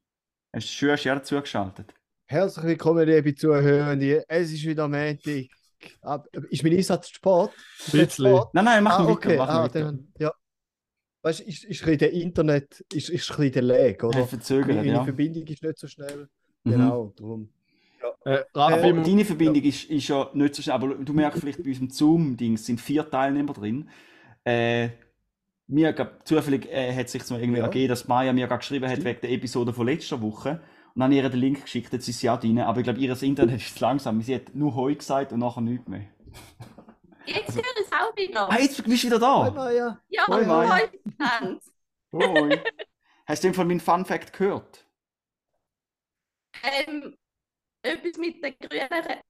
[0.55, 1.94] hast du schön dazugeschaltet?
[2.29, 4.25] Herzlich willkommen, liebe Zuhörende.
[4.29, 5.47] Es ist wieder Montag.
[6.51, 7.53] Ist mein Einsatz Sport?
[7.93, 8.27] Bisschen.
[8.27, 8.53] Sport?
[8.55, 9.29] Nein, nein, mach Ah, mal okay.
[9.31, 9.81] weiter, mach Ah, weiter.
[9.85, 10.33] dann, ja.
[11.23, 14.07] Weißt du, ist, ist ein bisschen der Internet, ist, ist ein bisschen der Lag, Oder?
[14.19, 14.27] oder?
[14.27, 15.05] Verzögert, Meine ja.
[15.05, 16.29] Verbindung ist nicht so schnell.
[16.65, 16.71] Mhm.
[16.73, 17.49] Genau, darum.
[18.25, 21.41] Äh, Raffi, Äh, Aber deine Verbindung ist, ist ja nicht so schnell, aber du merkst
[21.41, 23.89] vielleicht bei unserem Zoom-Ding sind vier Teilnehmer drin.
[24.45, 24.89] Äh,
[25.69, 27.65] mir gab, zufällig äh, hat sich so irgendwie Ja.
[27.67, 30.61] ergeben, dass Maya mir gerade geschrieben hat wegen der Episode von letzter Woche.
[30.96, 32.59] Und dann ihr den Link geschickt, jetzt ist sie auch drin.
[32.59, 34.22] Aber ich glaube, ihr Internet ist zu langsam.
[34.22, 36.06] Sie hat nur Heu gesagt und nachher nichts mehr.
[37.26, 38.48] Jetzt höre ich es auch wieder.
[38.50, 39.50] Ah, jetzt bist du wieder Hi, da!
[39.50, 40.00] Maja.
[40.09, 40.74] Ja, Hoi, Maya.
[40.74, 41.70] heute Tanz.
[42.12, 42.59] Hoi.
[43.26, 44.87] Hast du von meinem Fun Fact gehört?
[46.62, 47.14] Ähm,
[47.82, 49.20] etwas mit den Grünen.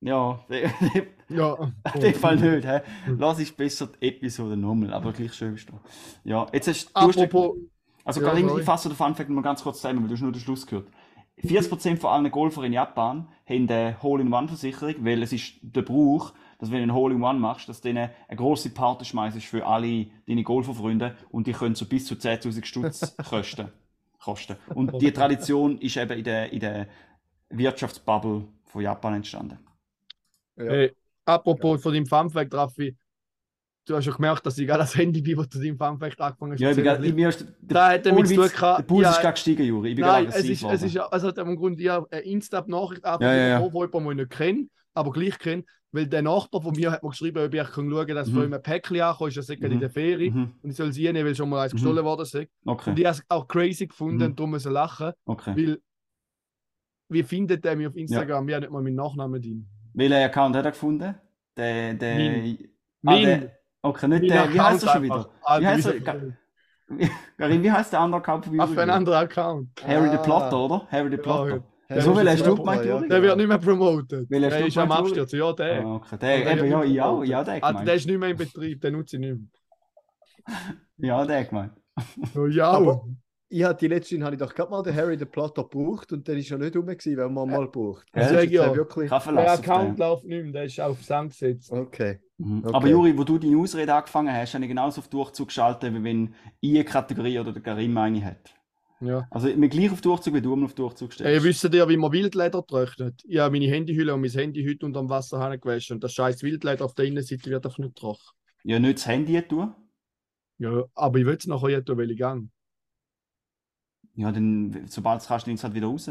[0.00, 1.72] Ja, in ja.
[1.94, 2.66] dem Fall nicht.
[2.68, 2.80] He?
[3.18, 5.80] Lass ich besser die Episode nochmal, aber gleich schön bist du.
[6.24, 6.90] Ja, jetzt hast du.
[7.00, 7.56] hast- Apropos,
[8.04, 8.60] Also Ja, sorry.
[8.60, 10.88] ich fasse den Funfact mal ganz kurz zusammen, weil du hast nur den Schluss gehört.
[11.36, 16.70] 40% von allen Golfer in Japan haben eine Hole-in-One-Versicherung, weil es ist der Brauch, dass
[16.70, 20.42] wenn du ein Hole-in-One machst, dass du denen eine grosse Party schmeißt für alle deine
[20.44, 23.72] Golferfreunde und die können so bis zu 10'000 Stutz kosten.
[24.18, 24.56] kosten.
[24.74, 26.88] Und die Tradition ist eben in der, in der
[27.50, 29.58] Wirtschaftsbubble von Japan entstanden.
[30.56, 30.64] Ja.
[30.68, 32.96] Hey, apropos von deinem Funfact, Raffi.
[33.84, 36.52] Du hast schon gemerkt, dass ich gerade das Handy bin, wo du deinem Funfact angefangen
[36.52, 36.60] hast.
[36.60, 39.02] Ja, ich bin ich- mir ist Da hat damit ohne zu tun gehabt, der Puls
[39.02, 39.88] ja, ist gerade gestiegen, Juri.
[39.90, 43.02] Ich bin Nein, gerade es ist, es ist, also hat im Grunde ja eine Insta-Nachricht
[43.04, 43.60] Ja, ja, ja.
[43.60, 47.08] jemandem, den ich nicht kenne, aber gleich kenne, weil der Nachbar von mir hat mir
[47.10, 48.34] geschrieben, ob ich schauen kann, dass Mhm.
[48.34, 49.72] von ihm ein Päckchen ankommt, ist er sagt, Mhm.
[49.72, 50.52] in der Ferie Mhm.
[50.62, 51.76] und ich soll sie nehmen, weil schon mal eins Mhm.
[51.78, 52.34] gestohlen worden ist.
[52.36, 54.22] Und Okay, ich habe es auch crazy gefunden Mhm.
[54.26, 55.56] und darum müssen lachen, okay.
[55.56, 55.78] weil
[57.08, 58.46] wie findet der mich auf Instagram?
[58.46, 59.66] Wir haben nicht mal meinen Nachnamen drin.
[59.92, 61.14] Welchen Account hat er gefunden?
[61.56, 62.14] Der, der.
[62.16, 62.58] Mein.
[63.04, 64.52] Ah, der, okay, nicht der.
[64.52, 65.24] Wie heißt er schon wieder?
[65.26, 66.00] Wie Ah, heißt er?
[66.00, 66.20] Ga-
[67.38, 69.68] Karin, wie heißt der andere Account von Auf einen anderen Account.
[69.86, 70.22] Harry the Ah.
[70.22, 70.86] Plotter, oder?
[70.90, 71.56] Harry the Plotter.
[71.56, 71.62] ja.
[71.96, 73.00] Ja, welchen hast du super, ja.
[73.00, 73.62] Der wird nicht mehr.
[73.66, 75.32] Welchen hast Der ist am Absturz.
[75.32, 75.84] Ja, der.
[75.84, 76.16] Ah, okay.
[76.18, 78.94] Der, der eben, ja, ja, ja, der Ah, der ist nicht mehr in Betrieb, den
[78.94, 79.48] nutze ich nicht mehr.
[80.98, 81.72] Ja, der gemeint.
[82.36, 83.04] Oh, ja, Aber-
[83.54, 86.26] Ich habe die letzten habe ich doch gerade mal den Harry den Plotter gebraucht und
[86.26, 88.06] der ist ja nicht rum gewesen, wenn man mal braucht.
[88.12, 88.70] Also Ja.
[88.70, 89.10] auch wirklich.
[89.10, 91.70] Der Account läuft nicht mehr, der ist auf Sand gesetzt.
[91.70, 92.18] Okay.
[92.38, 92.62] Mhm.
[92.64, 92.74] Okay.
[92.74, 96.02] Aber Juri, wo du deine Ausrede angefangen hast, habe ich genauso auf Durchzug geschaltet, wie
[96.02, 98.54] wenn ich eine Kategorie oder der Karim eine hat.
[99.02, 99.26] Ja.
[99.30, 101.44] Also ich bin gleich auf Durchzug, wie du immer auf Durchzug Hey, stellst.
[101.44, 103.20] wisst ihr, wie man Wildleder trocknet?
[103.26, 106.42] Ich habe meine Handyhülle und mein Handy heute unter dem Wasserhahn gewaschen und das scheiß
[106.42, 108.22] Wildleder auf der Innenseite wird einfach nicht trocken.
[108.64, 109.74] Ja, nicht das Handy tun.
[110.56, 112.48] Ja, aber ich will es nachher jetzt tun, weil ich gang.
[114.14, 116.10] Ja, dann, sobald es kannst, nimmst du es halt wieder raus.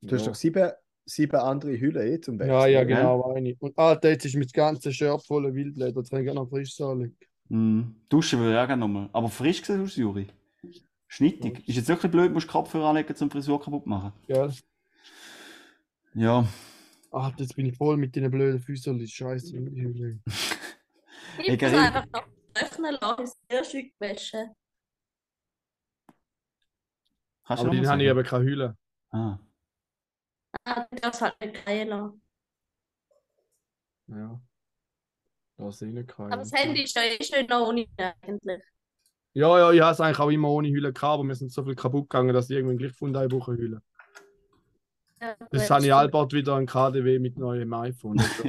[0.00, 0.70] Du hast doch sieben,
[1.04, 2.54] sieben andere Hüllen eh zum Wechseln.
[2.54, 3.54] Ja, ja, genau, eine.
[3.58, 7.16] Und Alter, jetzt ist mein ganzes Shirt voller Wildleder, jetzt kann gerne noch frisch sagen.
[7.48, 7.96] Mhm.
[8.08, 9.08] Duschen würde ich auch gerne nochmal.
[9.12, 10.26] Aber frisch gesehen aus, Juri.
[11.06, 11.68] Schnittig.
[11.68, 14.12] Ist jetzt wirklich blöd, musst du Kopfhörer anlegen, zum Frisur kaputt machen.
[14.26, 14.50] Gell?
[16.14, 16.46] Ja.
[17.10, 19.56] Alter, jetzt bin ich voll mit den blöden Füßen, das ist scheiße.
[21.36, 21.78] Ich muss Karin.
[21.78, 24.50] einfach noch trocknen lassen, sehr schön gewaschen.
[27.44, 28.76] Kannst Aber den habe ich eben keine Hülle.
[29.10, 29.38] Ah.
[30.64, 32.22] Ah, halt nicht gehen lassen.
[34.06, 34.40] Ja.
[35.56, 36.32] Da sehe ich nicht keine.
[36.32, 37.86] Aber das Handy ist ja eh schön noch ohne
[38.22, 38.62] eigentlich.
[39.34, 41.64] Ja, ja, ich habe es eigentlich auch immer ohne Hülle gehabt, aber mir sind so
[41.64, 43.82] viel kaputt gegangen, dass ich irgendwann gleich gefunden habe, ich brauche eine Hülle.
[45.20, 48.16] Ja, Das das habe ich bald wieder ein KDW mit neuem iPhone.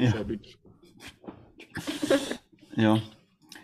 [2.08, 2.40] Das
[2.76, 2.96] Ja.
[2.96, 3.02] Ja.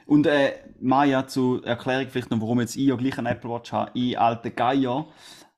[0.06, 3.72] Und äh, Maja, zur Erklärung vielleicht noch, warum jetzt ich ja gleich einen Apple Watch
[3.72, 3.92] habe.
[3.94, 5.08] Ich, alte Geier,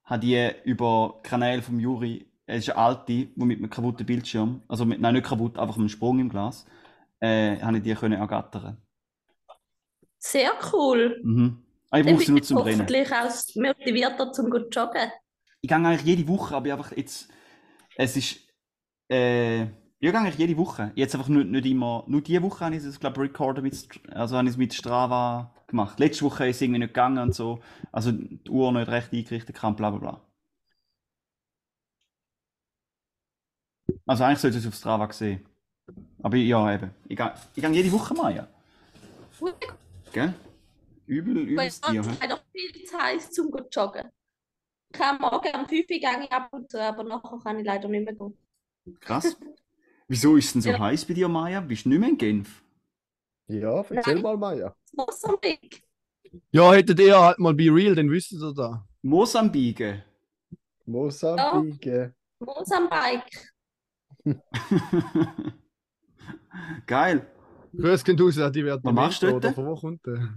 [0.03, 4.61] habe die über Kanäle vom Juri, es ist eine alte, die mit einem kaputten Bildschirm,
[4.67, 6.65] also mit, nein, nicht kaputt, einfach einem Sprung im Glas,
[7.19, 8.77] äh, habe ich die können ergattern.
[10.19, 11.21] Sehr cool.
[11.23, 11.63] Mhm.
[11.89, 12.79] Ah, ich brauche sie nur zum Rennen.
[12.79, 15.11] hoffentlich auch motivierter zum gut joggen.
[15.61, 17.29] Ich gehe eigentlich jede Woche, aber ich einfach jetzt,
[17.95, 18.39] es ist,
[19.09, 19.67] äh,
[20.03, 20.91] ich gehe eigentlich jede Woche.
[20.95, 24.01] Jetzt einfach nicht, nicht immer, nur diese Woche habe ich es, glaube ich, recorded mit,
[24.11, 25.97] also habe ich es mit Strava gemacht.
[25.97, 27.61] Letzte Woche ist es irgendwie nicht gegangen und so,
[27.93, 30.21] also die Uhr nicht recht eingerichtet kann, bla bla bla.
[34.05, 35.45] Also eigentlich sollte ich es auf Strava sehen.
[36.21, 36.91] Aber ja, eben.
[37.07, 38.47] Ich gehe, ich gehe jede Woche mal, ja.
[40.11, 40.33] Gell?
[41.05, 42.09] Übel, übelst Tier, hä?
[42.09, 44.09] ist doch viel zu heiß zum gut joggen.
[44.91, 47.65] Ich kann morgen um 5 Uhr gehe ich ab und zu, aber nachher kann ich
[47.65, 48.37] leider nicht mehr gehen.
[48.99, 49.37] Krass.
[50.07, 50.79] Wieso ist es denn so Ja.
[50.79, 51.61] heiß bei dir, Maja?
[51.61, 52.61] Bist du nicht mehr in Genf?
[53.47, 54.21] Ja, erzähl Nein.
[54.23, 54.75] mal, Maja.
[54.93, 55.83] Mosambik.
[56.51, 58.85] Ja, hättet ihr halt mal Be Real, dann wüsstet ihr da.
[59.01, 60.03] Mosambike.
[60.85, 62.13] Mosambik.
[62.39, 63.53] Mosambik.
[66.85, 67.27] Geil.
[67.75, 69.45] Grüß gehen raus, die werden Was machst du dort?
[69.45, 70.29] Oder von wo kommt der?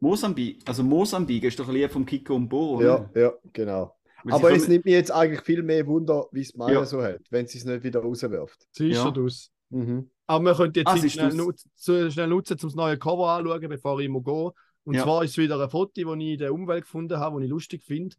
[0.00, 0.60] Mosambik.
[0.68, 3.20] Also Mosambik ist doch ein Lied vom Kiko und Bo, Ja, oder?
[3.20, 3.96] ja, genau.
[4.30, 6.84] Aber es nimmt mich jetzt eigentlich viel mehr Wunder, wie es Maja Ja.
[6.84, 8.66] so hat, wenn sie es nicht wieder rauswirft.
[8.72, 9.02] Sie ist Ja.
[9.04, 9.50] schon aus.
[9.70, 10.10] Mhm.
[10.26, 11.34] Aber wir könnten jetzt Ah, schnell, aus.
[11.34, 14.50] nutz, zu- schnell nutzen, um das neue Cover anzuschauen, bevor ich muss gehen.
[14.84, 15.02] Und Ja.
[15.02, 17.50] zwar ist es wieder ein Foto, das ich in der Umwelt gefunden habe, das ich
[17.50, 18.16] lustig finde.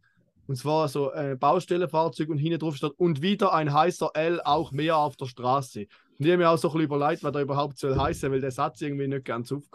[0.48, 4.72] Und zwar so ein Baustellenfahrzeug und hinten drauf steht, und wieder ein heißer L, auch
[4.72, 5.88] mehr auf der Straße.
[6.20, 8.42] Und ich habe mir auch so ein bisschen überlegt, was da überhaupt soll heißen, weil
[8.42, 9.74] der Satz irgendwie nicht ganz aufgeht.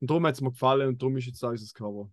[0.00, 2.10] Und darum hat es mir gefallen und darum ist jetzt auch unser Cover.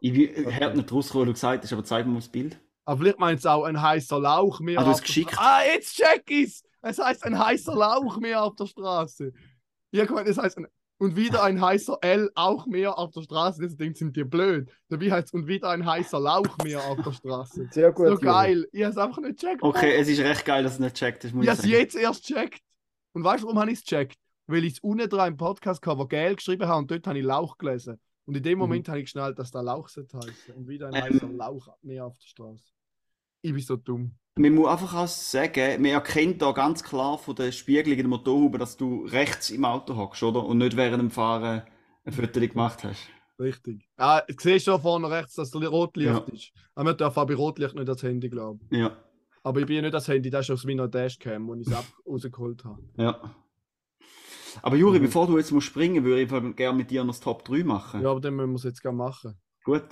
[0.00, 2.28] Ich will- ich hätte nicht rausgekommen, weil du gesagt hast, aber zeig mir mal das
[2.28, 2.58] Bild.
[2.84, 5.34] Aber vielleicht meint es auch ein heißer Lauch mehr Ah, du hast auf der geschickt.
[5.38, 6.62] Ah, jetzt check ich's!
[6.80, 9.32] Es heißt ein heißer Lauch mehr auf der Straße.
[9.90, 10.66] Ja, guck mal, es heißt ein,
[11.00, 13.60] und wieder ein heißer L auch mehr auf der Straße.
[13.62, 14.70] Das denkt sind die blöd.
[14.88, 17.68] Dabei heißt und wieder ein heißer Lauch mehr auf der Straße.
[17.72, 18.08] Sehr gut.
[18.08, 18.66] So geil.
[18.72, 19.62] Ich hab's einfach nicht checkt.
[19.62, 21.94] Okay, es ist recht geil, dass du nicht checkt hast, muss Ich ich hab's jetzt
[21.94, 22.60] erst checkt.
[23.12, 24.16] Und weißt du, warum habe ich es checkt?
[24.46, 27.58] Weil ich es unten dran im Podcast-Cover geil geschrieben habe und dort habe ich Lauch
[27.58, 28.00] gelesen.
[28.28, 30.54] Und in dem Moment habe ich geschnallt, dass da Lauch sollte heißen.
[30.54, 31.02] Und wieder ein Ähm.
[31.02, 32.62] heißer Lauch mehr auf der Straße.
[33.40, 34.12] Ich bin so dumm.
[34.36, 38.08] Man muss einfach auch sagen, man erkennt da ganz klar von der Spiegelung in der
[38.10, 40.44] Motorhaube, dass du rechts im Auto hockst, oder?
[40.44, 41.62] Und nicht während dem Fahren
[42.04, 43.08] ein Foto gemacht hast.
[43.40, 43.88] Richtig.
[43.96, 46.18] Ah, du siehst schon vorne rechts, dass der Rotlicht Ja.
[46.30, 46.52] ist.
[46.74, 48.60] Aber man darf auch bei Rotlicht nicht das Handy glauben.
[48.70, 48.94] Ja,
[49.42, 51.74] Aber ich bin ja nicht das Handy, das ist aus meiner Dashcam, wo ich es
[52.06, 52.82] rausgeholt habe.
[52.98, 53.34] ja.
[54.62, 55.04] Aber Juri, Mhm.
[55.04, 58.02] bevor du jetzt musst springen, würde ich gerne mit dir noch das Top 3 machen.
[58.02, 59.34] Ja, aber dann müssen wir es jetzt gerne machen.
[59.64, 59.84] Gut.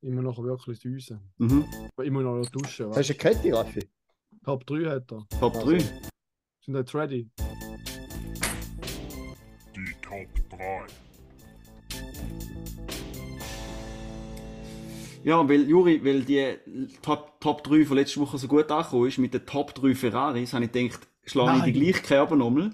[0.00, 1.20] Ich muss nachher wirklich düsen.
[1.38, 1.64] Mhm.
[2.02, 2.88] Ich muss noch duschen.
[2.88, 3.10] Hast Weißt?
[3.10, 3.88] du eine Kette, Raffi?
[4.44, 5.26] Top 3 hat er.
[5.38, 5.70] Top Also.
[5.70, 5.78] 3.
[6.64, 7.30] Sind jetzt ready?
[9.76, 10.26] Die Top
[10.58, 10.86] 3.
[15.24, 16.56] Ja, weil, Juri, weil die
[17.00, 20.52] Top, Top 3 von letzter Woche so gut angekommen ist, mit den Top 3 Ferraris,
[20.52, 22.70] habe ich gedacht, schlage ich die gleiche Kerbe nochmal.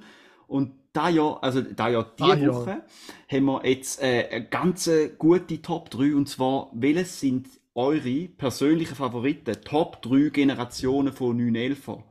[0.46, 2.54] Und da Jahr, also da Jahr, diese Ah, ja.
[2.54, 2.84] Woche,
[3.30, 6.14] haben wir jetzt äh, eine ganz gute Top 3.
[6.14, 9.56] Und zwar, welches sind eure persönlichen Favoriten?
[9.64, 12.02] Top 3 Generationen von 911.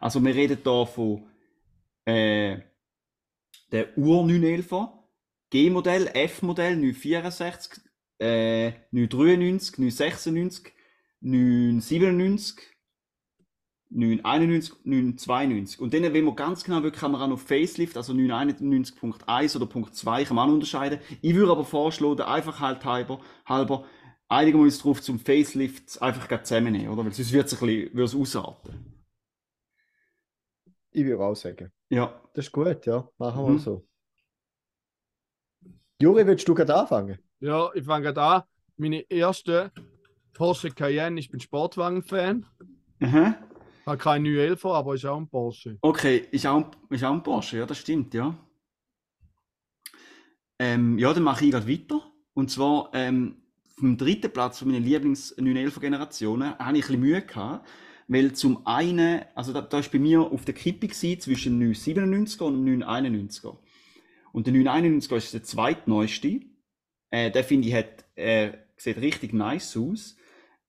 [0.00, 1.28] Also, wir reden hier von
[2.04, 2.58] äh,
[3.72, 4.88] der Ur 911,
[5.50, 7.82] G-Modell, F-Modell 964,
[8.18, 10.72] äh, 993, 996,
[11.20, 12.62] 997,
[13.90, 15.80] 991, 992.
[15.80, 19.66] Und dann, wenn man ganz genau will, kann man auch noch Facelift, also 991.1 oder
[19.66, 21.00] Punkt 2 kann man auch unterscheiden.
[21.22, 23.84] Ich würde aber vorschlagen, der Einfachheit halber, halber
[24.28, 27.04] einigen wir uns darauf zum Facelift einfach zusammennehmen, oder?
[27.04, 28.94] Weil sonst wird es ein bisschen, ausarten.
[30.90, 31.72] Ich würde auch sagen.
[31.88, 32.20] Ja.
[32.34, 33.08] Das ist gut, ja.
[33.18, 33.58] Machen wir Mhm.
[33.58, 33.86] so.
[36.00, 37.18] Juri, willst du gerade anfangen?
[37.40, 38.42] Ja, ich fange gerade an.
[38.76, 39.72] Meine erste
[40.34, 42.46] Porsche Cayenne, ich bin Sportwagen-Fan.
[43.00, 43.34] Aha.
[43.88, 45.78] Habe keinen 911, aber ist auch ein Porsche.
[45.80, 48.36] Okay, ist auch, ist auch ein Porsche, ja, das stimmt, ja.
[50.58, 52.02] Ähm, ja, dann mache ich gerade weiter.
[52.34, 53.36] Und zwar ähm,
[53.78, 57.66] vom dritten Platz von meinen Lieblings-911-Generationen habe ich ein bisschen Mühe gehabt,
[58.08, 61.72] weil zum einen, also da, da ist bei mir auf der Kippe gewesen zwischen dem
[61.72, 63.56] 997er und dem 991er.
[64.32, 66.40] Und der 991er ist der zweitneueste.
[67.10, 70.16] Äh, der finde ich, hat, äh, sieht richtig nice aus.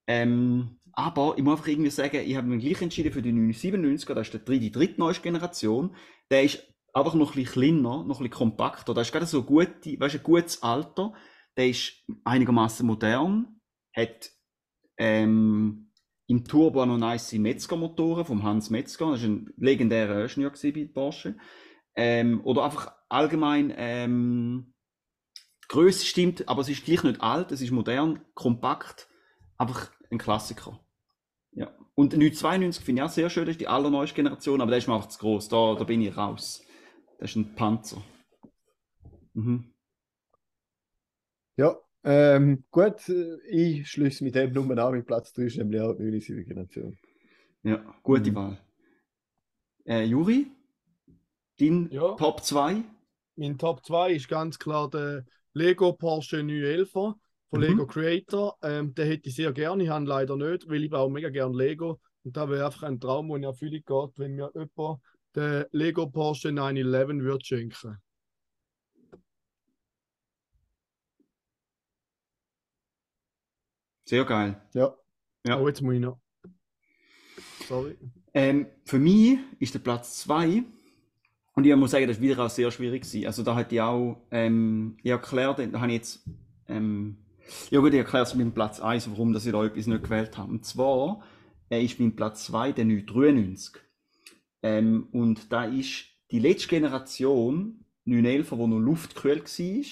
[0.08, 4.14] Ähm, aber ich muss einfach irgendwie sagen, ich habe mich gleich entschieden für den 997er,
[4.16, 5.96] das ist der dritte, die drittneueste Generation.
[6.30, 6.62] Der ist
[6.94, 8.94] einfach noch ein bisschen kleiner, noch ein bisschen kompakter.
[8.94, 11.14] Das ist gerade so gute, weißt, ein gutes Alter.
[11.56, 11.94] Der ist
[12.26, 13.62] einigermaßen modern,
[13.96, 14.30] hat
[14.98, 15.94] ähm,
[16.28, 19.12] im Turbo noch nice Metzger-Motoren vom Hans Metzger.
[19.12, 21.38] Das war ein legendärer Ingenieur bei Porsche.
[21.96, 24.74] Ähm, oder einfach allgemein, ähm,
[25.64, 29.08] die Größe stimmt, aber es ist gleich nicht alt, es ist modern, kompakt,
[29.58, 30.78] einfach ein Klassiker.
[31.52, 31.72] Ja.
[31.96, 34.78] Und der 992 finde ich auch sehr schön, das ist die allerneueste Generation, aber der
[34.80, 35.50] ist mir einfach zu groß.
[35.50, 36.64] Da, da bin ich raus.
[37.20, 38.02] Das ist ein Panzer.
[39.34, 39.74] Mhm.
[41.58, 44.94] Ja, ähm, gut, äh, ich schließe mit dem Nummer an.
[44.94, 46.98] Mit Platz 3 ist nämlich auch die 79 Generation.
[47.64, 48.36] Ja, gute Mhm.
[48.36, 48.58] Wahl.
[49.86, 50.48] Äh, Juri,
[51.60, 52.14] dein Ja.
[52.16, 52.84] Top 2?
[53.36, 57.16] Mein Top 2 ist ganz klar der Lego Porsche 911
[57.50, 57.66] von Mhm.
[57.66, 58.58] Lego Creator.
[58.62, 61.30] Ähm, den hätte ich sehr gerne, ich habe ihn leider nicht, weil ich baue mega
[61.30, 62.00] gerne Lego.
[62.24, 65.02] Und da wäre einfach ein Traum, der in Erfüllung geht, wenn mir jemand
[65.36, 67.98] den Lego Porsche 911 würde schenken.
[74.06, 74.60] Sehr geil.
[74.74, 74.96] Ja,
[75.46, 75.60] Ja.
[75.60, 76.20] Oh, jetzt muss ich noch.
[77.68, 77.98] Sorry.
[78.34, 80.64] Ähm, für mich ist der Platz 2
[81.54, 83.04] Und ich muss sagen, das war wieder auch sehr schwierig.
[83.04, 83.26] Gewesen.
[83.28, 86.30] Also da hat ich auch, ähm, ich erklärt, da habe ich jetzt,
[86.68, 87.18] ähm,
[87.70, 90.04] ja gut, ich erkläre es mit dem Platz 1, warum dass ich da etwas nicht
[90.04, 90.52] gewählt habe.
[90.52, 91.24] Und zwar
[91.70, 93.82] äh, ist mein Platz 2 der 993.
[94.62, 99.86] Ähm, und da ist die letzte Generation 911, wo noch luftkühl war.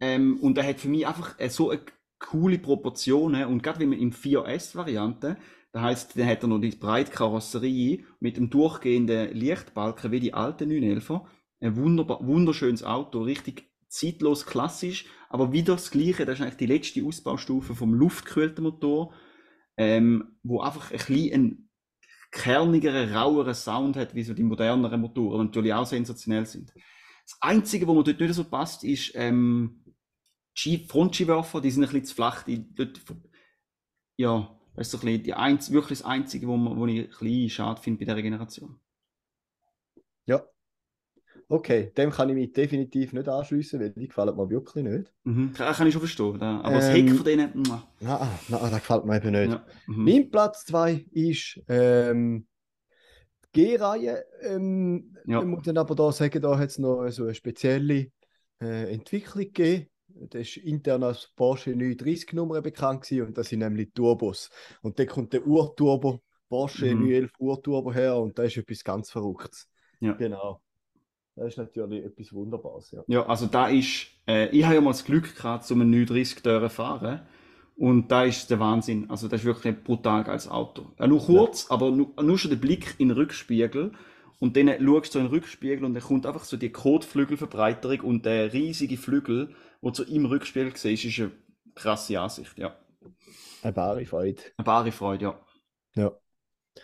[0.00, 1.80] Ähm, und der hat für mich einfach äh, so eine
[2.18, 3.46] coole Proportionen.
[3.46, 5.36] Und gerade wenn man im 4S-Variante,
[5.72, 10.34] das heisst, dann hat er noch die breite Karosserie mit dem durchgehenden Lichtbalken wie die
[10.34, 11.20] alten 911.
[11.60, 16.24] Ein wunderschönes Auto, richtig zeitlos klassisch, aber wieder das Gleiche.
[16.24, 19.14] Das ist eigentlich die letzte Ausbaustufe vom luftkühlten Motor,
[19.76, 21.70] ähm, wo einfach ein bisschen
[22.30, 26.72] kernigeren, raueren Sound hat, wie so die moderneren Motoren, die natürlich auch sensationell sind.
[26.74, 29.84] Das Einzige, wo mir dort nicht so passt, ist ähm,
[30.64, 32.42] die Frontskiwerfer, die sind ein bisschen zu flach.
[32.42, 33.00] Die, dort,
[34.16, 37.00] ja, das ist so ein bisschen die einz, wirklich das Einzige, wo, man, wo ich
[37.00, 38.80] ein bisschen schade finde bei dieser Generation.
[40.26, 40.44] Ja.
[41.50, 45.12] Okay, dem kann ich mich definitiv nicht anschließen, weil die gefallen mir wirklich nicht.
[45.24, 45.52] Mhm.
[45.54, 46.38] Kann, kann ich schon verstehen.
[46.38, 46.60] Da.
[46.60, 47.52] Aber das Ähm, Heck von denen.
[47.62, 49.50] Nein, nein, das gefällt mir eben nicht.
[49.52, 49.66] ja.
[49.86, 50.04] mhm.
[50.04, 52.46] Mein Platz 2 ist ähm,
[53.54, 54.24] die G-Reihe.
[54.42, 55.40] Ähm, Ja.
[55.40, 58.10] Ich muss dann aber da sagen, da hat es noch so eine spezielle
[58.60, 59.86] äh, Entwicklung gegeben.
[60.08, 64.50] Das ist intern als Porsche 930 Nummer bekannt gewesen, und das sind nämlich Turbos.
[64.82, 67.00] Und da kommt der Urturbo, Porsche Mhm.
[67.04, 69.68] 911 Urturbo her und das ist etwas ganz Verrücktes.
[70.00, 70.12] Ja.
[70.12, 70.60] Genau.
[71.38, 72.90] Das ist natürlich etwas Wunderbares.
[72.90, 73.02] Ja.
[73.06, 76.42] Ja, also da ist, äh, ich habe ja mal das Glück gehabt, so einen 930
[76.42, 77.20] zu fahren.
[77.76, 79.08] Und da ist der Wahnsinn.
[79.08, 80.86] Also das ist wirklich ein brutal geiles Auto.
[80.98, 83.92] Ja, nur kurz, aber nur, nur schon der Blick in den Rückspiegel.
[84.40, 88.26] Und dann schaust du in den Rückspiegel und dann kommt einfach so die Kotflügelverbreiterung und
[88.26, 91.30] der riesige Flügel, wo du im Rückspiegel siehst, ist eine
[91.74, 92.76] krasse Ansicht, ja.
[93.62, 94.42] Eine bare Freude.
[94.56, 95.40] Eine bare Freude, ja.
[95.94, 96.12] Ja.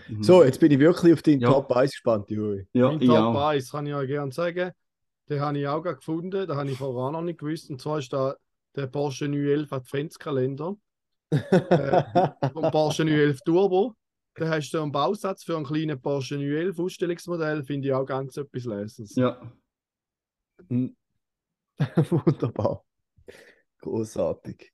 [0.09, 0.23] Mhm.
[0.23, 1.51] So, jetzt bin ich wirklich auf den Ja.
[1.51, 2.67] Top 1 gespannt, Juri.
[2.73, 3.49] ja, Mein ich Top auch.
[3.49, 4.73] 1 kann ich euch gerne sagen.
[5.29, 6.47] Den habe ich auch gefunden.
[6.47, 7.71] Den habe ich vorher auch noch nicht gewusst.
[7.71, 8.37] Und zwar ist da
[8.77, 10.77] der Porsche 911 Adventskalender
[12.53, 13.95] vom Porsche 911 Turbo.
[14.37, 17.65] Da hast du einen Bausatz für einen kleinen Porsche 911 Ausstellungsmodell.
[17.65, 19.15] Finde ich auch ganz etwas Lesens.
[19.15, 19.41] Ja.
[20.69, 20.97] Hm.
[22.11, 22.85] Wunderbar.
[23.81, 24.73] Großartig.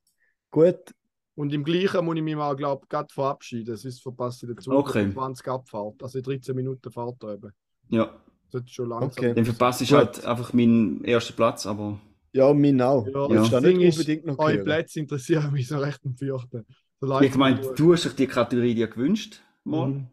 [0.50, 0.92] Gut,
[1.40, 3.74] Und im gleichen muss ich mich mal, glaube ich, gerade verabschieden.
[3.74, 5.10] Sonst verpasse ich dazu Okay.
[5.10, 6.02] 20 Abfahrt.
[6.02, 7.50] Also 13 Minuten Fahrt eben.
[7.88, 8.10] Ja.
[8.50, 9.10] Das ist schon langsam.
[9.10, 9.34] Okay.
[9.34, 9.98] Dann verpasse ich Gut.
[9.98, 11.98] halt einfach meinen ersten Platz, aber
[12.34, 13.06] ja, mein auch.
[13.06, 13.48] Ja, Ja.
[13.48, 14.64] Das Ding nicht ist, unbedingt noch Eure?
[14.64, 16.66] Plätze interessieren mich so recht am vierten.
[17.00, 19.88] So ich meine, du hast dich die Kategorie dir gewünscht, mal.
[19.88, 20.08] Mhm.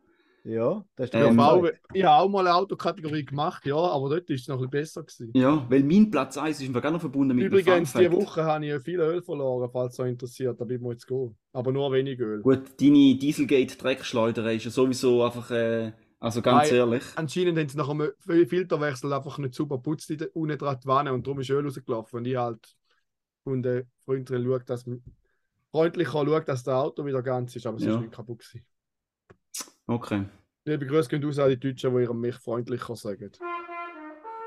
[0.47, 4.07] Ja, das ist Ähm, der Auch, ich habe auch mal eine Autokategorie gemacht, ja, aber
[4.09, 5.31] dort ist es noch ein bisschen besser gewesen.
[5.35, 8.09] Ja, weil mein Platz 1 ist im Fall noch verbunden mit Übrigens, diese.
[8.13, 10.59] Woche habe ich viel Öl verloren, falls es euch interessiert.
[10.61, 11.35] Da bin ich jetzt gehen.
[11.51, 12.41] Aber nur wenig Öl.
[12.41, 16.79] Gut, deine Dieselgate-Dreckschleuder ist ja sowieso einfach, äh, also ganz Nein.
[16.79, 17.03] ehrlich.
[17.17, 21.11] Anscheinend haben sie nach einem Fil- Filterwechsel einfach nicht super putzt unten dran die Wanne
[21.11, 22.19] und darum ist Öl rausgelaufen.
[22.19, 22.73] Und ich halt
[23.43, 24.85] und der Freundin schaut, dass
[25.71, 27.95] freundlich schaut, dass das Auto wieder ganz ist, aber es Ja.
[27.95, 28.65] ist nicht kaputt gewesen.
[29.87, 30.25] Okay.
[30.65, 33.31] Liebe Grüße gehen aus an die Deutschen, die ihrem mich freundlicher sagen.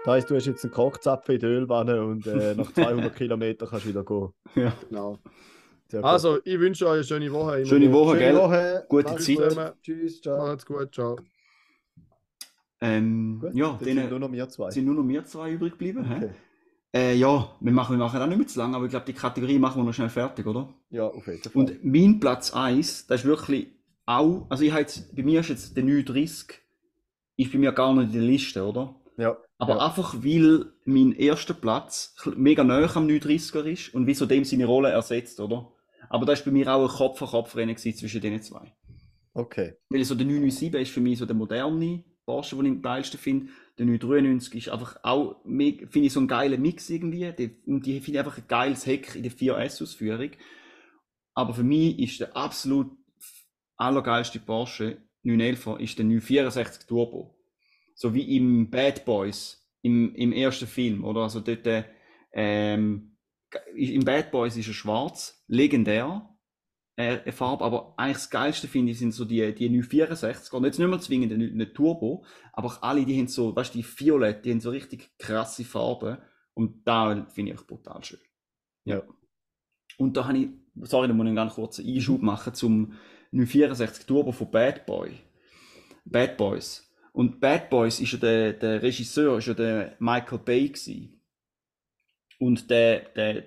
[0.05, 3.69] Das heisst, du hast jetzt einen Kochzapfen in der Ölwanne und äh, nach 200 Kilometern
[3.69, 4.29] kannst du wieder gehen.
[4.55, 4.73] Ja.
[4.89, 5.19] Genau.
[5.91, 6.05] Gut.
[6.05, 7.57] Also, ich wünsche euch eine schöne Woche.
[7.59, 7.95] Immer Schöne gut.
[7.95, 8.37] Woche, Schöne gell?
[8.37, 8.87] Woche.
[8.89, 9.37] Gute Macht's Zeit.
[9.37, 9.83] gut.
[9.83, 10.47] Tschüss, ciao.
[10.47, 11.17] Macht's gut, ciao.
[11.17, 11.25] Gut,
[12.83, 14.71] Ähm, ja, dann sind nur denen noch wir zwei.
[14.71, 16.07] sind nur noch wir zwei übrig geblieben.
[16.11, 16.31] Okay.
[16.95, 19.13] Äh, ja, wir machen, wir machen auch nicht mehr zu lang, aber ich glaube, die
[19.13, 20.69] Kategorie machen wir noch schnell fertig, oder?
[20.91, 21.53] Ja, auf jeden Fall.
[21.55, 23.69] Und mein Platz 1, das ist wirklich
[24.11, 26.61] auch, also ich habe jetzt, bei mir ist jetzt der 930,
[27.37, 28.95] ist bei mir gar nicht in der Liste, oder?
[29.17, 29.37] ja.
[29.59, 29.87] Aber ja.
[29.87, 34.89] einfach, weil mein erster Platz mega nah am 930er ist und wieso dem seine Rolle
[34.89, 35.71] ersetzt, oder?
[36.09, 38.73] Aber da ist bei mir auch ein Kopf-an-Kopf-Rennen gewesen zwischen den zwei.
[39.35, 39.75] Okay.
[39.91, 43.21] Weil so der 997 ist für mich so der moderne Porsche, den ich am geilsten
[43.21, 43.47] finde.
[43.79, 47.31] Der 993 ist einfach auch, finde ich so einen geilen Mix irgendwie.
[47.33, 50.31] Die, und die finde ich einfach ein geiles Heck in der 4S-Ausführung.
[51.35, 52.91] Aber für mich ist der absolut
[53.81, 57.37] allergeilste Porsche 911 ist der 964 Turbo.
[57.95, 61.23] So wie im Bad Boys, im, im ersten Film, oder?
[61.23, 61.85] Also dort, äh,
[62.33, 63.17] ähm,
[63.75, 66.29] im Bad Boys ist er schwarz, legendär,
[66.97, 70.65] äh, eine Farbe, aber eigentlich das Geilste finde ich sind so die, die 964 und
[70.65, 73.79] jetzt nicht mehr zwingend eine, eine Turbo, aber auch alle, die haben so, weißt du,
[73.79, 76.19] die Violett, die haben so richtig krasse Farben
[76.55, 78.21] und da finde ich brutal schön.
[78.85, 79.03] Ja.
[79.99, 80.49] Und da habe ich,
[80.83, 82.95] sorry, da muss ich einen ganz kurzen Einschub machen zum
[83.33, 85.19] 964 Turbo von Bad Boy.
[86.05, 86.87] Bad Boys.
[87.13, 91.21] Und Bad Boys ist ja der, der Regisseur, ist ja der Michael Bay gewesen.
[92.39, 93.45] Und der, der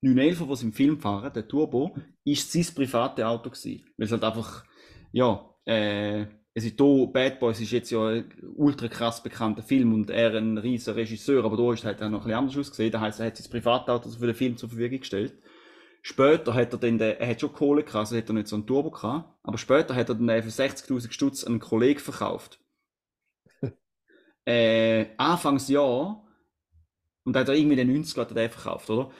[0.00, 1.94] 911, was im Film fahren, der Turbo,
[2.24, 3.50] ist sein privates Auto.
[3.50, 4.64] Weil es halt einfach,
[5.12, 9.94] ja, äh, es ist hier, Bad Boys ist jetzt ja ein ultra krass bekannter Film
[9.94, 12.92] und er ein riesiger Regisseur, aber da ist halt auch noch ein bisschen anders ausgesehen.
[12.92, 15.34] Das heisst, er hat sein Privatauto für den Film zur Verfügung gestellt.
[16.04, 18.56] Später hat er dann, den, er hat schon Kohle gehabt, also hat er nicht so
[18.56, 22.60] einen Turbo gehabt, aber später hat er dann für 60.000 Stutz einen Kollegen verkauft.
[24.44, 26.26] äh, Anfangsjahr,
[27.24, 29.12] und da hat er irgendwie den 90 hat er den verkauft, oder?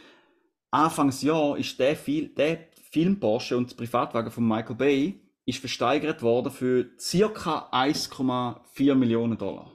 [0.73, 6.21] Anfangsjahr ist der, Fil der Film Porsche und der Privatwagen von Michael Bay ist versteigert
[6.21, 7.71] worden für ca.
[7.71, 9.71] 1,4 Millionen Dollar.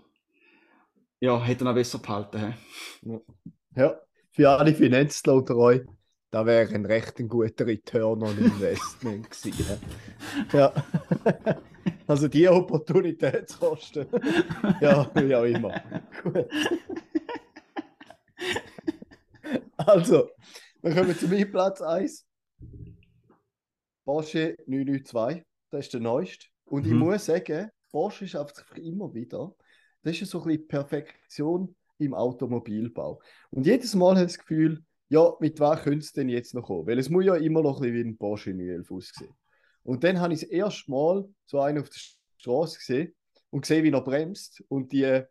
[1.20, 2.54] Ja, hätte er noch besser behalten.
[3.76, 4.00] Ja,
[4.32, 5.82] für alle Finanzler unter euch,
[6.32, 9.78] da wäre ein recht ein guter Return on Investment gewesen.
[10.54, 10.74] Ja.
[12.06, 14.08] Also die Opportunitätskosten.
[14.82, 15.82] Ja, auch immer.
[16.24, 16.48] Gut.
[19.78, 20.30] Also,
[20.82, 22.26] wir kommen zu meinem Platz 1.
[24.06, 26.48] Porsche 992, das ist der neueste.
[26.66, 27.00] Und ich Mhm.
[27.00, 29.54] muss sagen, Porsche schafft sich immer wieder.
[30.04, 33.22] Das ist so ein bisschen Perfektion im Automobilbau.
[33.50, 36.64] Und jedes Mal habe ich das Gefühl, ja, mit was könnte es denn jetzt noch
[36.64, 36.88] kommen?
[36.88, 39.34] Weil es muss ja immer noch ein bisschen wie ein Porsche 911 aussehen.
[39.84, 42.00] Und dann habe ich das erste Mal so einen auf der
[42.38, 43.16] Straße gesehen
[43.50, 45.24] und gesehen, wie er bremst und die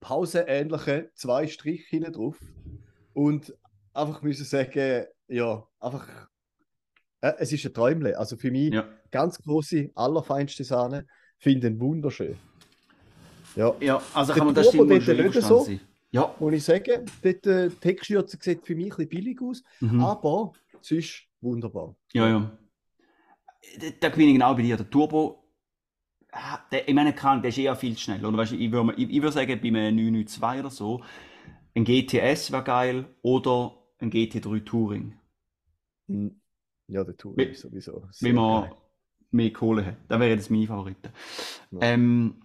[0.00, 2.38] pausenähnlichen zwei Striche hinten drauf.
[3.14, 3.56] Und
[3.94, 6.28] einfach müssen sagen, ja, einfach,
[7.22, 8.18] äh, es ist ein Träumle.
[8.18, 8.86] Also für mich Ja.
[9.10, 11.06] ganz große, allerfeinste Sahne,
[11.38, 12.36] finde ihn wunderschön.
[13.56, 15.06] Ja, Ja, also Der kann man das schon nicht
[15.42, 15.64] so.
[15.64, 15.80] sein.
[16.16, 16.34] Ja.
[16.40, 17.96] muss ich sagen, dort, äh, die
[18.40, 20.00] sieht für mich ein bisschen billig aus, Mhm.
[20.00, 21.94] aber es ist wunderbar.
[22.12, 22.58] Ja, ja.
[24.00, 24.76] Da, bin ich genau bei dir.
[24.76, 25.42] Der Turbo,
[26.32, 28.24] ah, der, ich meine, kann, der ist eher viel zu schnell.
[28.24, 28.36] Oder?
[28.38, 31.02] Weißt, ich würde ich, ich würd sagen, bei einem 992 oder so,
[31.74, 35.18] ein GTS wäre geil oder ein GT3 Touring.
[36.08, 36.40] Hm.
[36.88, 38.06] Ja, der Tour Wenn- ist sowieso.
[38.12, 38.72] sehr Wenn man geil.
[39.32, 39.96] mehr Kohle hat.
[40.08, 41.12] Das wäre jetzt meine Favorite.
[41.72, 41.78] Ja.
[41.82, 42.42] Ähm,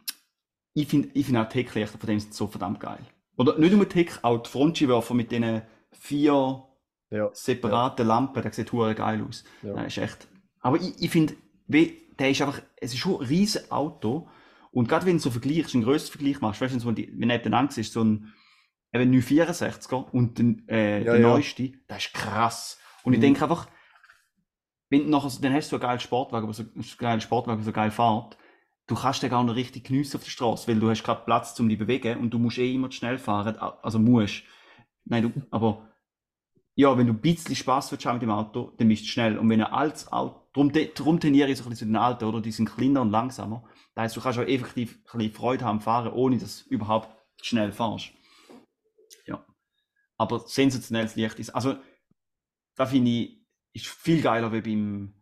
[0.73, 3.05] ich finde ich find auch die Hecklichter von dem sind so verdammt geil.
[3.37, 5.61] Oder nicht nur Heck, auch die Frontscheinwerfer mit diesen
[5.91, 6.63] vier
[7.09, 9.43] Ja, separaten Lampen, das sieht hure geil aus.
[9.61, 9.73] Ja.
[9.73, 10.27] Das ist echt.
[10.59, 11.35] Aber ich, ich finde,
[11.67, 14.27] der ist einfach, es ist schon ein riesen Auto.
[14.71, 17.77] Und gerade wenn du so vergleichst, einen grössten Vergleich machst, weißt du, wenn wenn nebeneinander
[17.77, 18.33] ist, so ein
[18.93, 21.29] eben 964er und den, äh, Ja, der ja.
[21.29, 22.77] neueste, das ist krass.
[23.03, 23.23] Und ich Mhm.
[23.23, 23.67] denke einfach,
[24.89, 27.59] wenn du nachher, dann hast du so einen geilen Sportwagen, aber so einen geilen Sportwagen,
[27.59, 28.37] der so geil fährt,
[28.91, 31.55] du kannst den gar nicht richtig geniessen auf der Straße, weil du hast gerade Platz
[31.55, 34.43] zum dich bewegen und du musst eh immer zu schnell fahren, also musst.
[35.05, 35.87] Nein, du, aber
[36.75, 39.37] ja, wenn du ein bisschen Spaß willst mit dem Auto, dann bist du schnell.
[39.37, 42.25] Und wenn ein altes Auto, darum, darum trainiere ich so ein bisschen zu den Alten,
[42.25, 42.41] oder?
[42.41, 43.63] Die sind kleiner und langsamer.
[43.95, 47.09] Das heisst, du kannst auch effektiv ein bisschen Freude haben Fahren, ohne dass du überhaupt
[47.41, 48.11] schnell fährst.
[49.25, 49.45] Ja.
[50.17, 51.75] Aber sensationelles Licht ist, also,
[52.75, 55.20] da finde ich, ist viel geiler wie beim,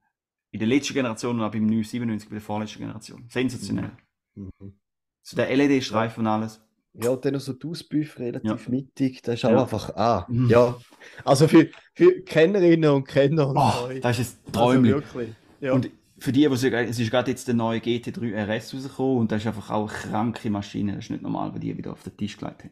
[0.52, 3.26] in der letzten Generation und auch beim 997, bei der vorletzten Generation.
[3.30, 3.92] Sensationell.
[4.36, 4.52] Mhm.
[5.22, 6.62] So der LED-Streifen und alles.
[6.94, 9.62] Ja, und dann noch so die Auspuff relativ mittig, das ist auch Ja.
[9.62, 10.50] einfach, ah, Mhm.
[10.50, 10.76] ja.
[11.24, 14.84] Also für, für Kennerinnen und Kenner Oh, das ist ein also Träumchen.
[14.96, 15.30] wirklich.
[15.62, 15.74] Ja.
[15.74, 19.32] Und für die, die sogar, es ist gerade jetzt der neue GT3 RS rausgekommen und
[19.32, 20.96] das ist einfach auch eine kranke Maschine.
[20.96, 22.72] Das ist nicht normal, weil die wieder auf den Tisch gelegt haben.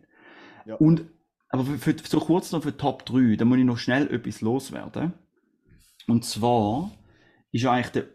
[0.66, 0.76] Ja.
[0.76, 1.06] Und,
[1.50, 4.42] aber für, für, so kurz noch für Top 3, da muss ich noch schnell etwas
[4.42, 5.14] loswerden.
[6.08, 6.92] Und zwar
[7.52, 8.08] ist eigentlich der,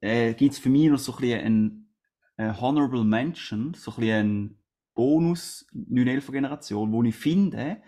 [0.00, 1.88] äh, gibt es für mich noch so ein bisschen ein,
[2.36, 4.58] ein Honorable Mention, so ein bisschen ein
[4.94, 7.82] Bonus 911 Generation, wo ich finde,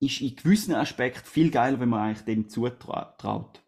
[0.00, 3.62] ist in gewissen Aspekten viel geiler, wenn man eigentlich dem zutraut.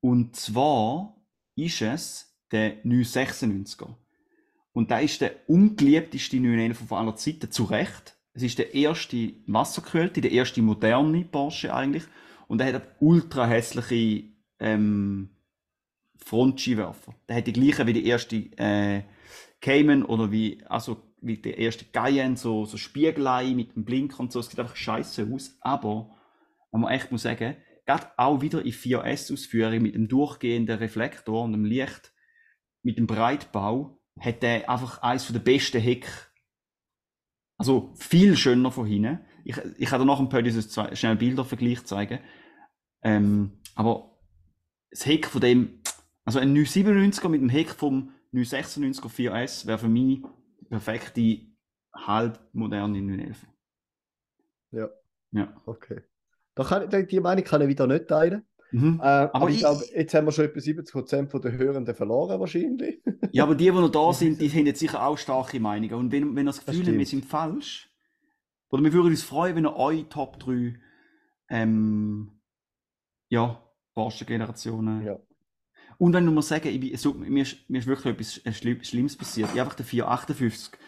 [0.00, 1.16] Und zwar
[1.56, 3.94] ist es der 996er.
[4.72, 8.16] Und da ist der ungeliebteste 911 von aller Zeiten, zu Recht.
[8.32, 12.04] Es ist der erste wassergekühlte, der erste moderne Porsche eigentlich.
[12.46, 14.30] Und er hat eine ultra hässliche
[14.60, 15.30] ähm,
[16.18, 17.14] Frontscheinwerfer.
[17.28, 19.02] Der hat die gleiche wie die erste äh,
[19.60, 24.32] Cayman oder wie, also wie der erste Cayenne, so, so Spiegelei mit dem Blinker und
[24.32, 24.40] so.
[24.40, 25.56] Es sieht einfach scheiße aus.
[25.60, 26.16] Aber,
[26.72, 27.56] wenn man echt muss sagen,
[27.86, 32.12] gerade auch wieder in 4S-Ausführung mit dem durchgehenden Reflektor und dem Licht,
[32.82, 36.06] mit dem Breitbau, hat der einfach eins der besten Heck.
[37.56, 39.20] Also viel schöner von hinten.
[39.44, 42.20] Ich, ich kann dir noch ein paar dieses zwei, schnell Bildervergleich zeigen.
[43.02, 44.09] Ähm, aber
[44.90, 45.80] das Heck von dem,
[46.24, 50.22] also ein 997er mit dem Heck vom 996er 4S wäre für mich
[50.60, 51.40] die perfekte
[51.94, 53.46] halb moderne 911.
[54.72, 54.88] Ja.
[55.32, 55.62] Ja.
[55.66, 56.02] Okay.
[56.54, 58.44] Da kann, ich- die Meinung kann ich wieder nicht teilen.
[58.72, 59.00] Mhm.
[59.00, 62.38] Äh, aber, ich ich- glaube, jetzt haben wir schon etwa 70% von den Hörenden verloren
[62.40, 63.00] wahrscheinlich.
[63.32, 65.94] Ja, aber die, die noch da sind, die haben jetzt sicher auch starke Meinungen.
[65.94, 67.88] Und wenn, wenn ihr das Das Gefühl habt, wir sind falsch,
[68.70, 70.74] oder wir würden uns freuen, wenn ihr eure Top 3
[71.48, 72.40] ähm,
[73.28, 73.62] ja,
[73.94, 75.04] Porsche-Generationen.
[75.04, 75.18] Ja.
[75.98, 78.82] Und wenn du mal sagen, ich bin, so, mir, ist, mir ist wirklich etwas Schlimm,
[78.82, 79.50] Schlimmes passiert.
[79.52, 80.78] Ich einfach den 458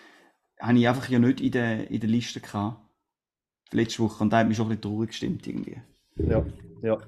[0.60, 2.80] habe ich einfach ja nicht in der, in der Liste gehabt.
[3.72, 4.22] Letzte Woche.
[4.22, 5.80] Und da hat mich schon ein bisschen traurig gestimmt irgendwie.
[6.16, 6.44] Ja,
[6.82, 6.98] ja.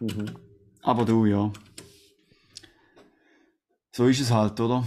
[0.00, 0.36] Mhm.
[0.82, 1.52] Aber du, ja.
[3.92, 4.86] So ist es halt, oder?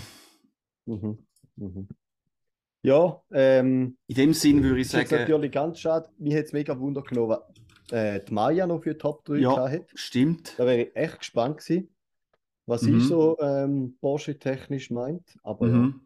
[0.86, 1.18] Mhm.
[1.56, 1.88] Mhm.
[2.82, 6.10] Ja, ähm, In dem Sinn würde ich ist jetzt sagen, natürlich ganz schade.
[6.18, 7.38] Mir hat es mega Wunder genommen,
[7.92, 9.70] äh, die Maya noch für Top 3 Ja.
[9.70, 9.90] hat.
[9.94, 10.56] stimmt.
[10.58, 11.90] Da wäre ich echt gespannt gewesen,
[12.66, 12.98] was Mhm.
[12.98, 15.38] ich so ähm, Porsche-technisch meint.
[15.44, 16.02] Aber Mhm.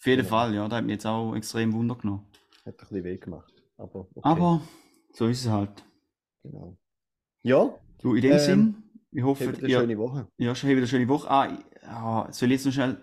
[0.00, 0.28] Auf jeden Genau.
[0.28, 0.68] Fall, ja.
[0.68, 2.26] Da hat mich jetzt auch extrem Wunder genommen.
[2.64, 3.52] ja, hat ein bisschen weh gemacht.
[3.76, 4.62] Aber okay, Aber
[5.12, 5.84] so ist es halt.
[6.42, 6.76] genau.
[7.42, 10.28] Ja, Du, in dem Ähm, Sinn, ich hoffe, habt eine ihr, schöne Woche.
[10.36, 11.28] ja, schon wieder eine schöne Woche.
[11.28, 12.96] Ah, ich- ah, soll ich jetzt noch schnell.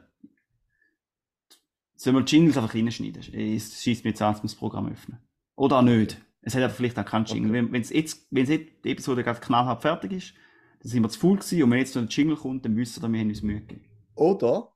[1.98, 3.22] Sollen wir die Jingles einfach reinschneiden?
[3.22, 5.20] Es schießt mir jetzt an, das Programm öffnen.
[5.56, 6.22] Oder auch nicht.
[6.46, 7.50] Es hat aber vielleicht auch keinen Jingle.
[7.50, 7.72] Okay.
[7.72, 10.34] Wenn, es jetzt, wenn jetzt die Episode gerade knallhart fertig ist,
[10.80, 13.02] dann sind wir zu voll gewesen und wenn jetzt noch ein Jingle kommt, dann wissen
[13.02, 13.90] wir, wir haben uns Mühe gegeben.
[14.14, 14.72] Oder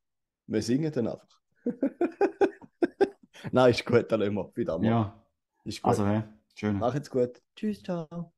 [0.48, 1.40] wir singen dann einfach.
[3.52, 4.86] Nein, ist gut, dann immer wieder mal.
[4.86, 5.24] Ja.
[5.64, 5.90] Ist gut.
[5.90, 6.24] Also, hey,
[6.56, 6.80] schön.
[6.80, 7.40] Mach jetzt gut.
[7.56, 8.34] Tschüss, ciao.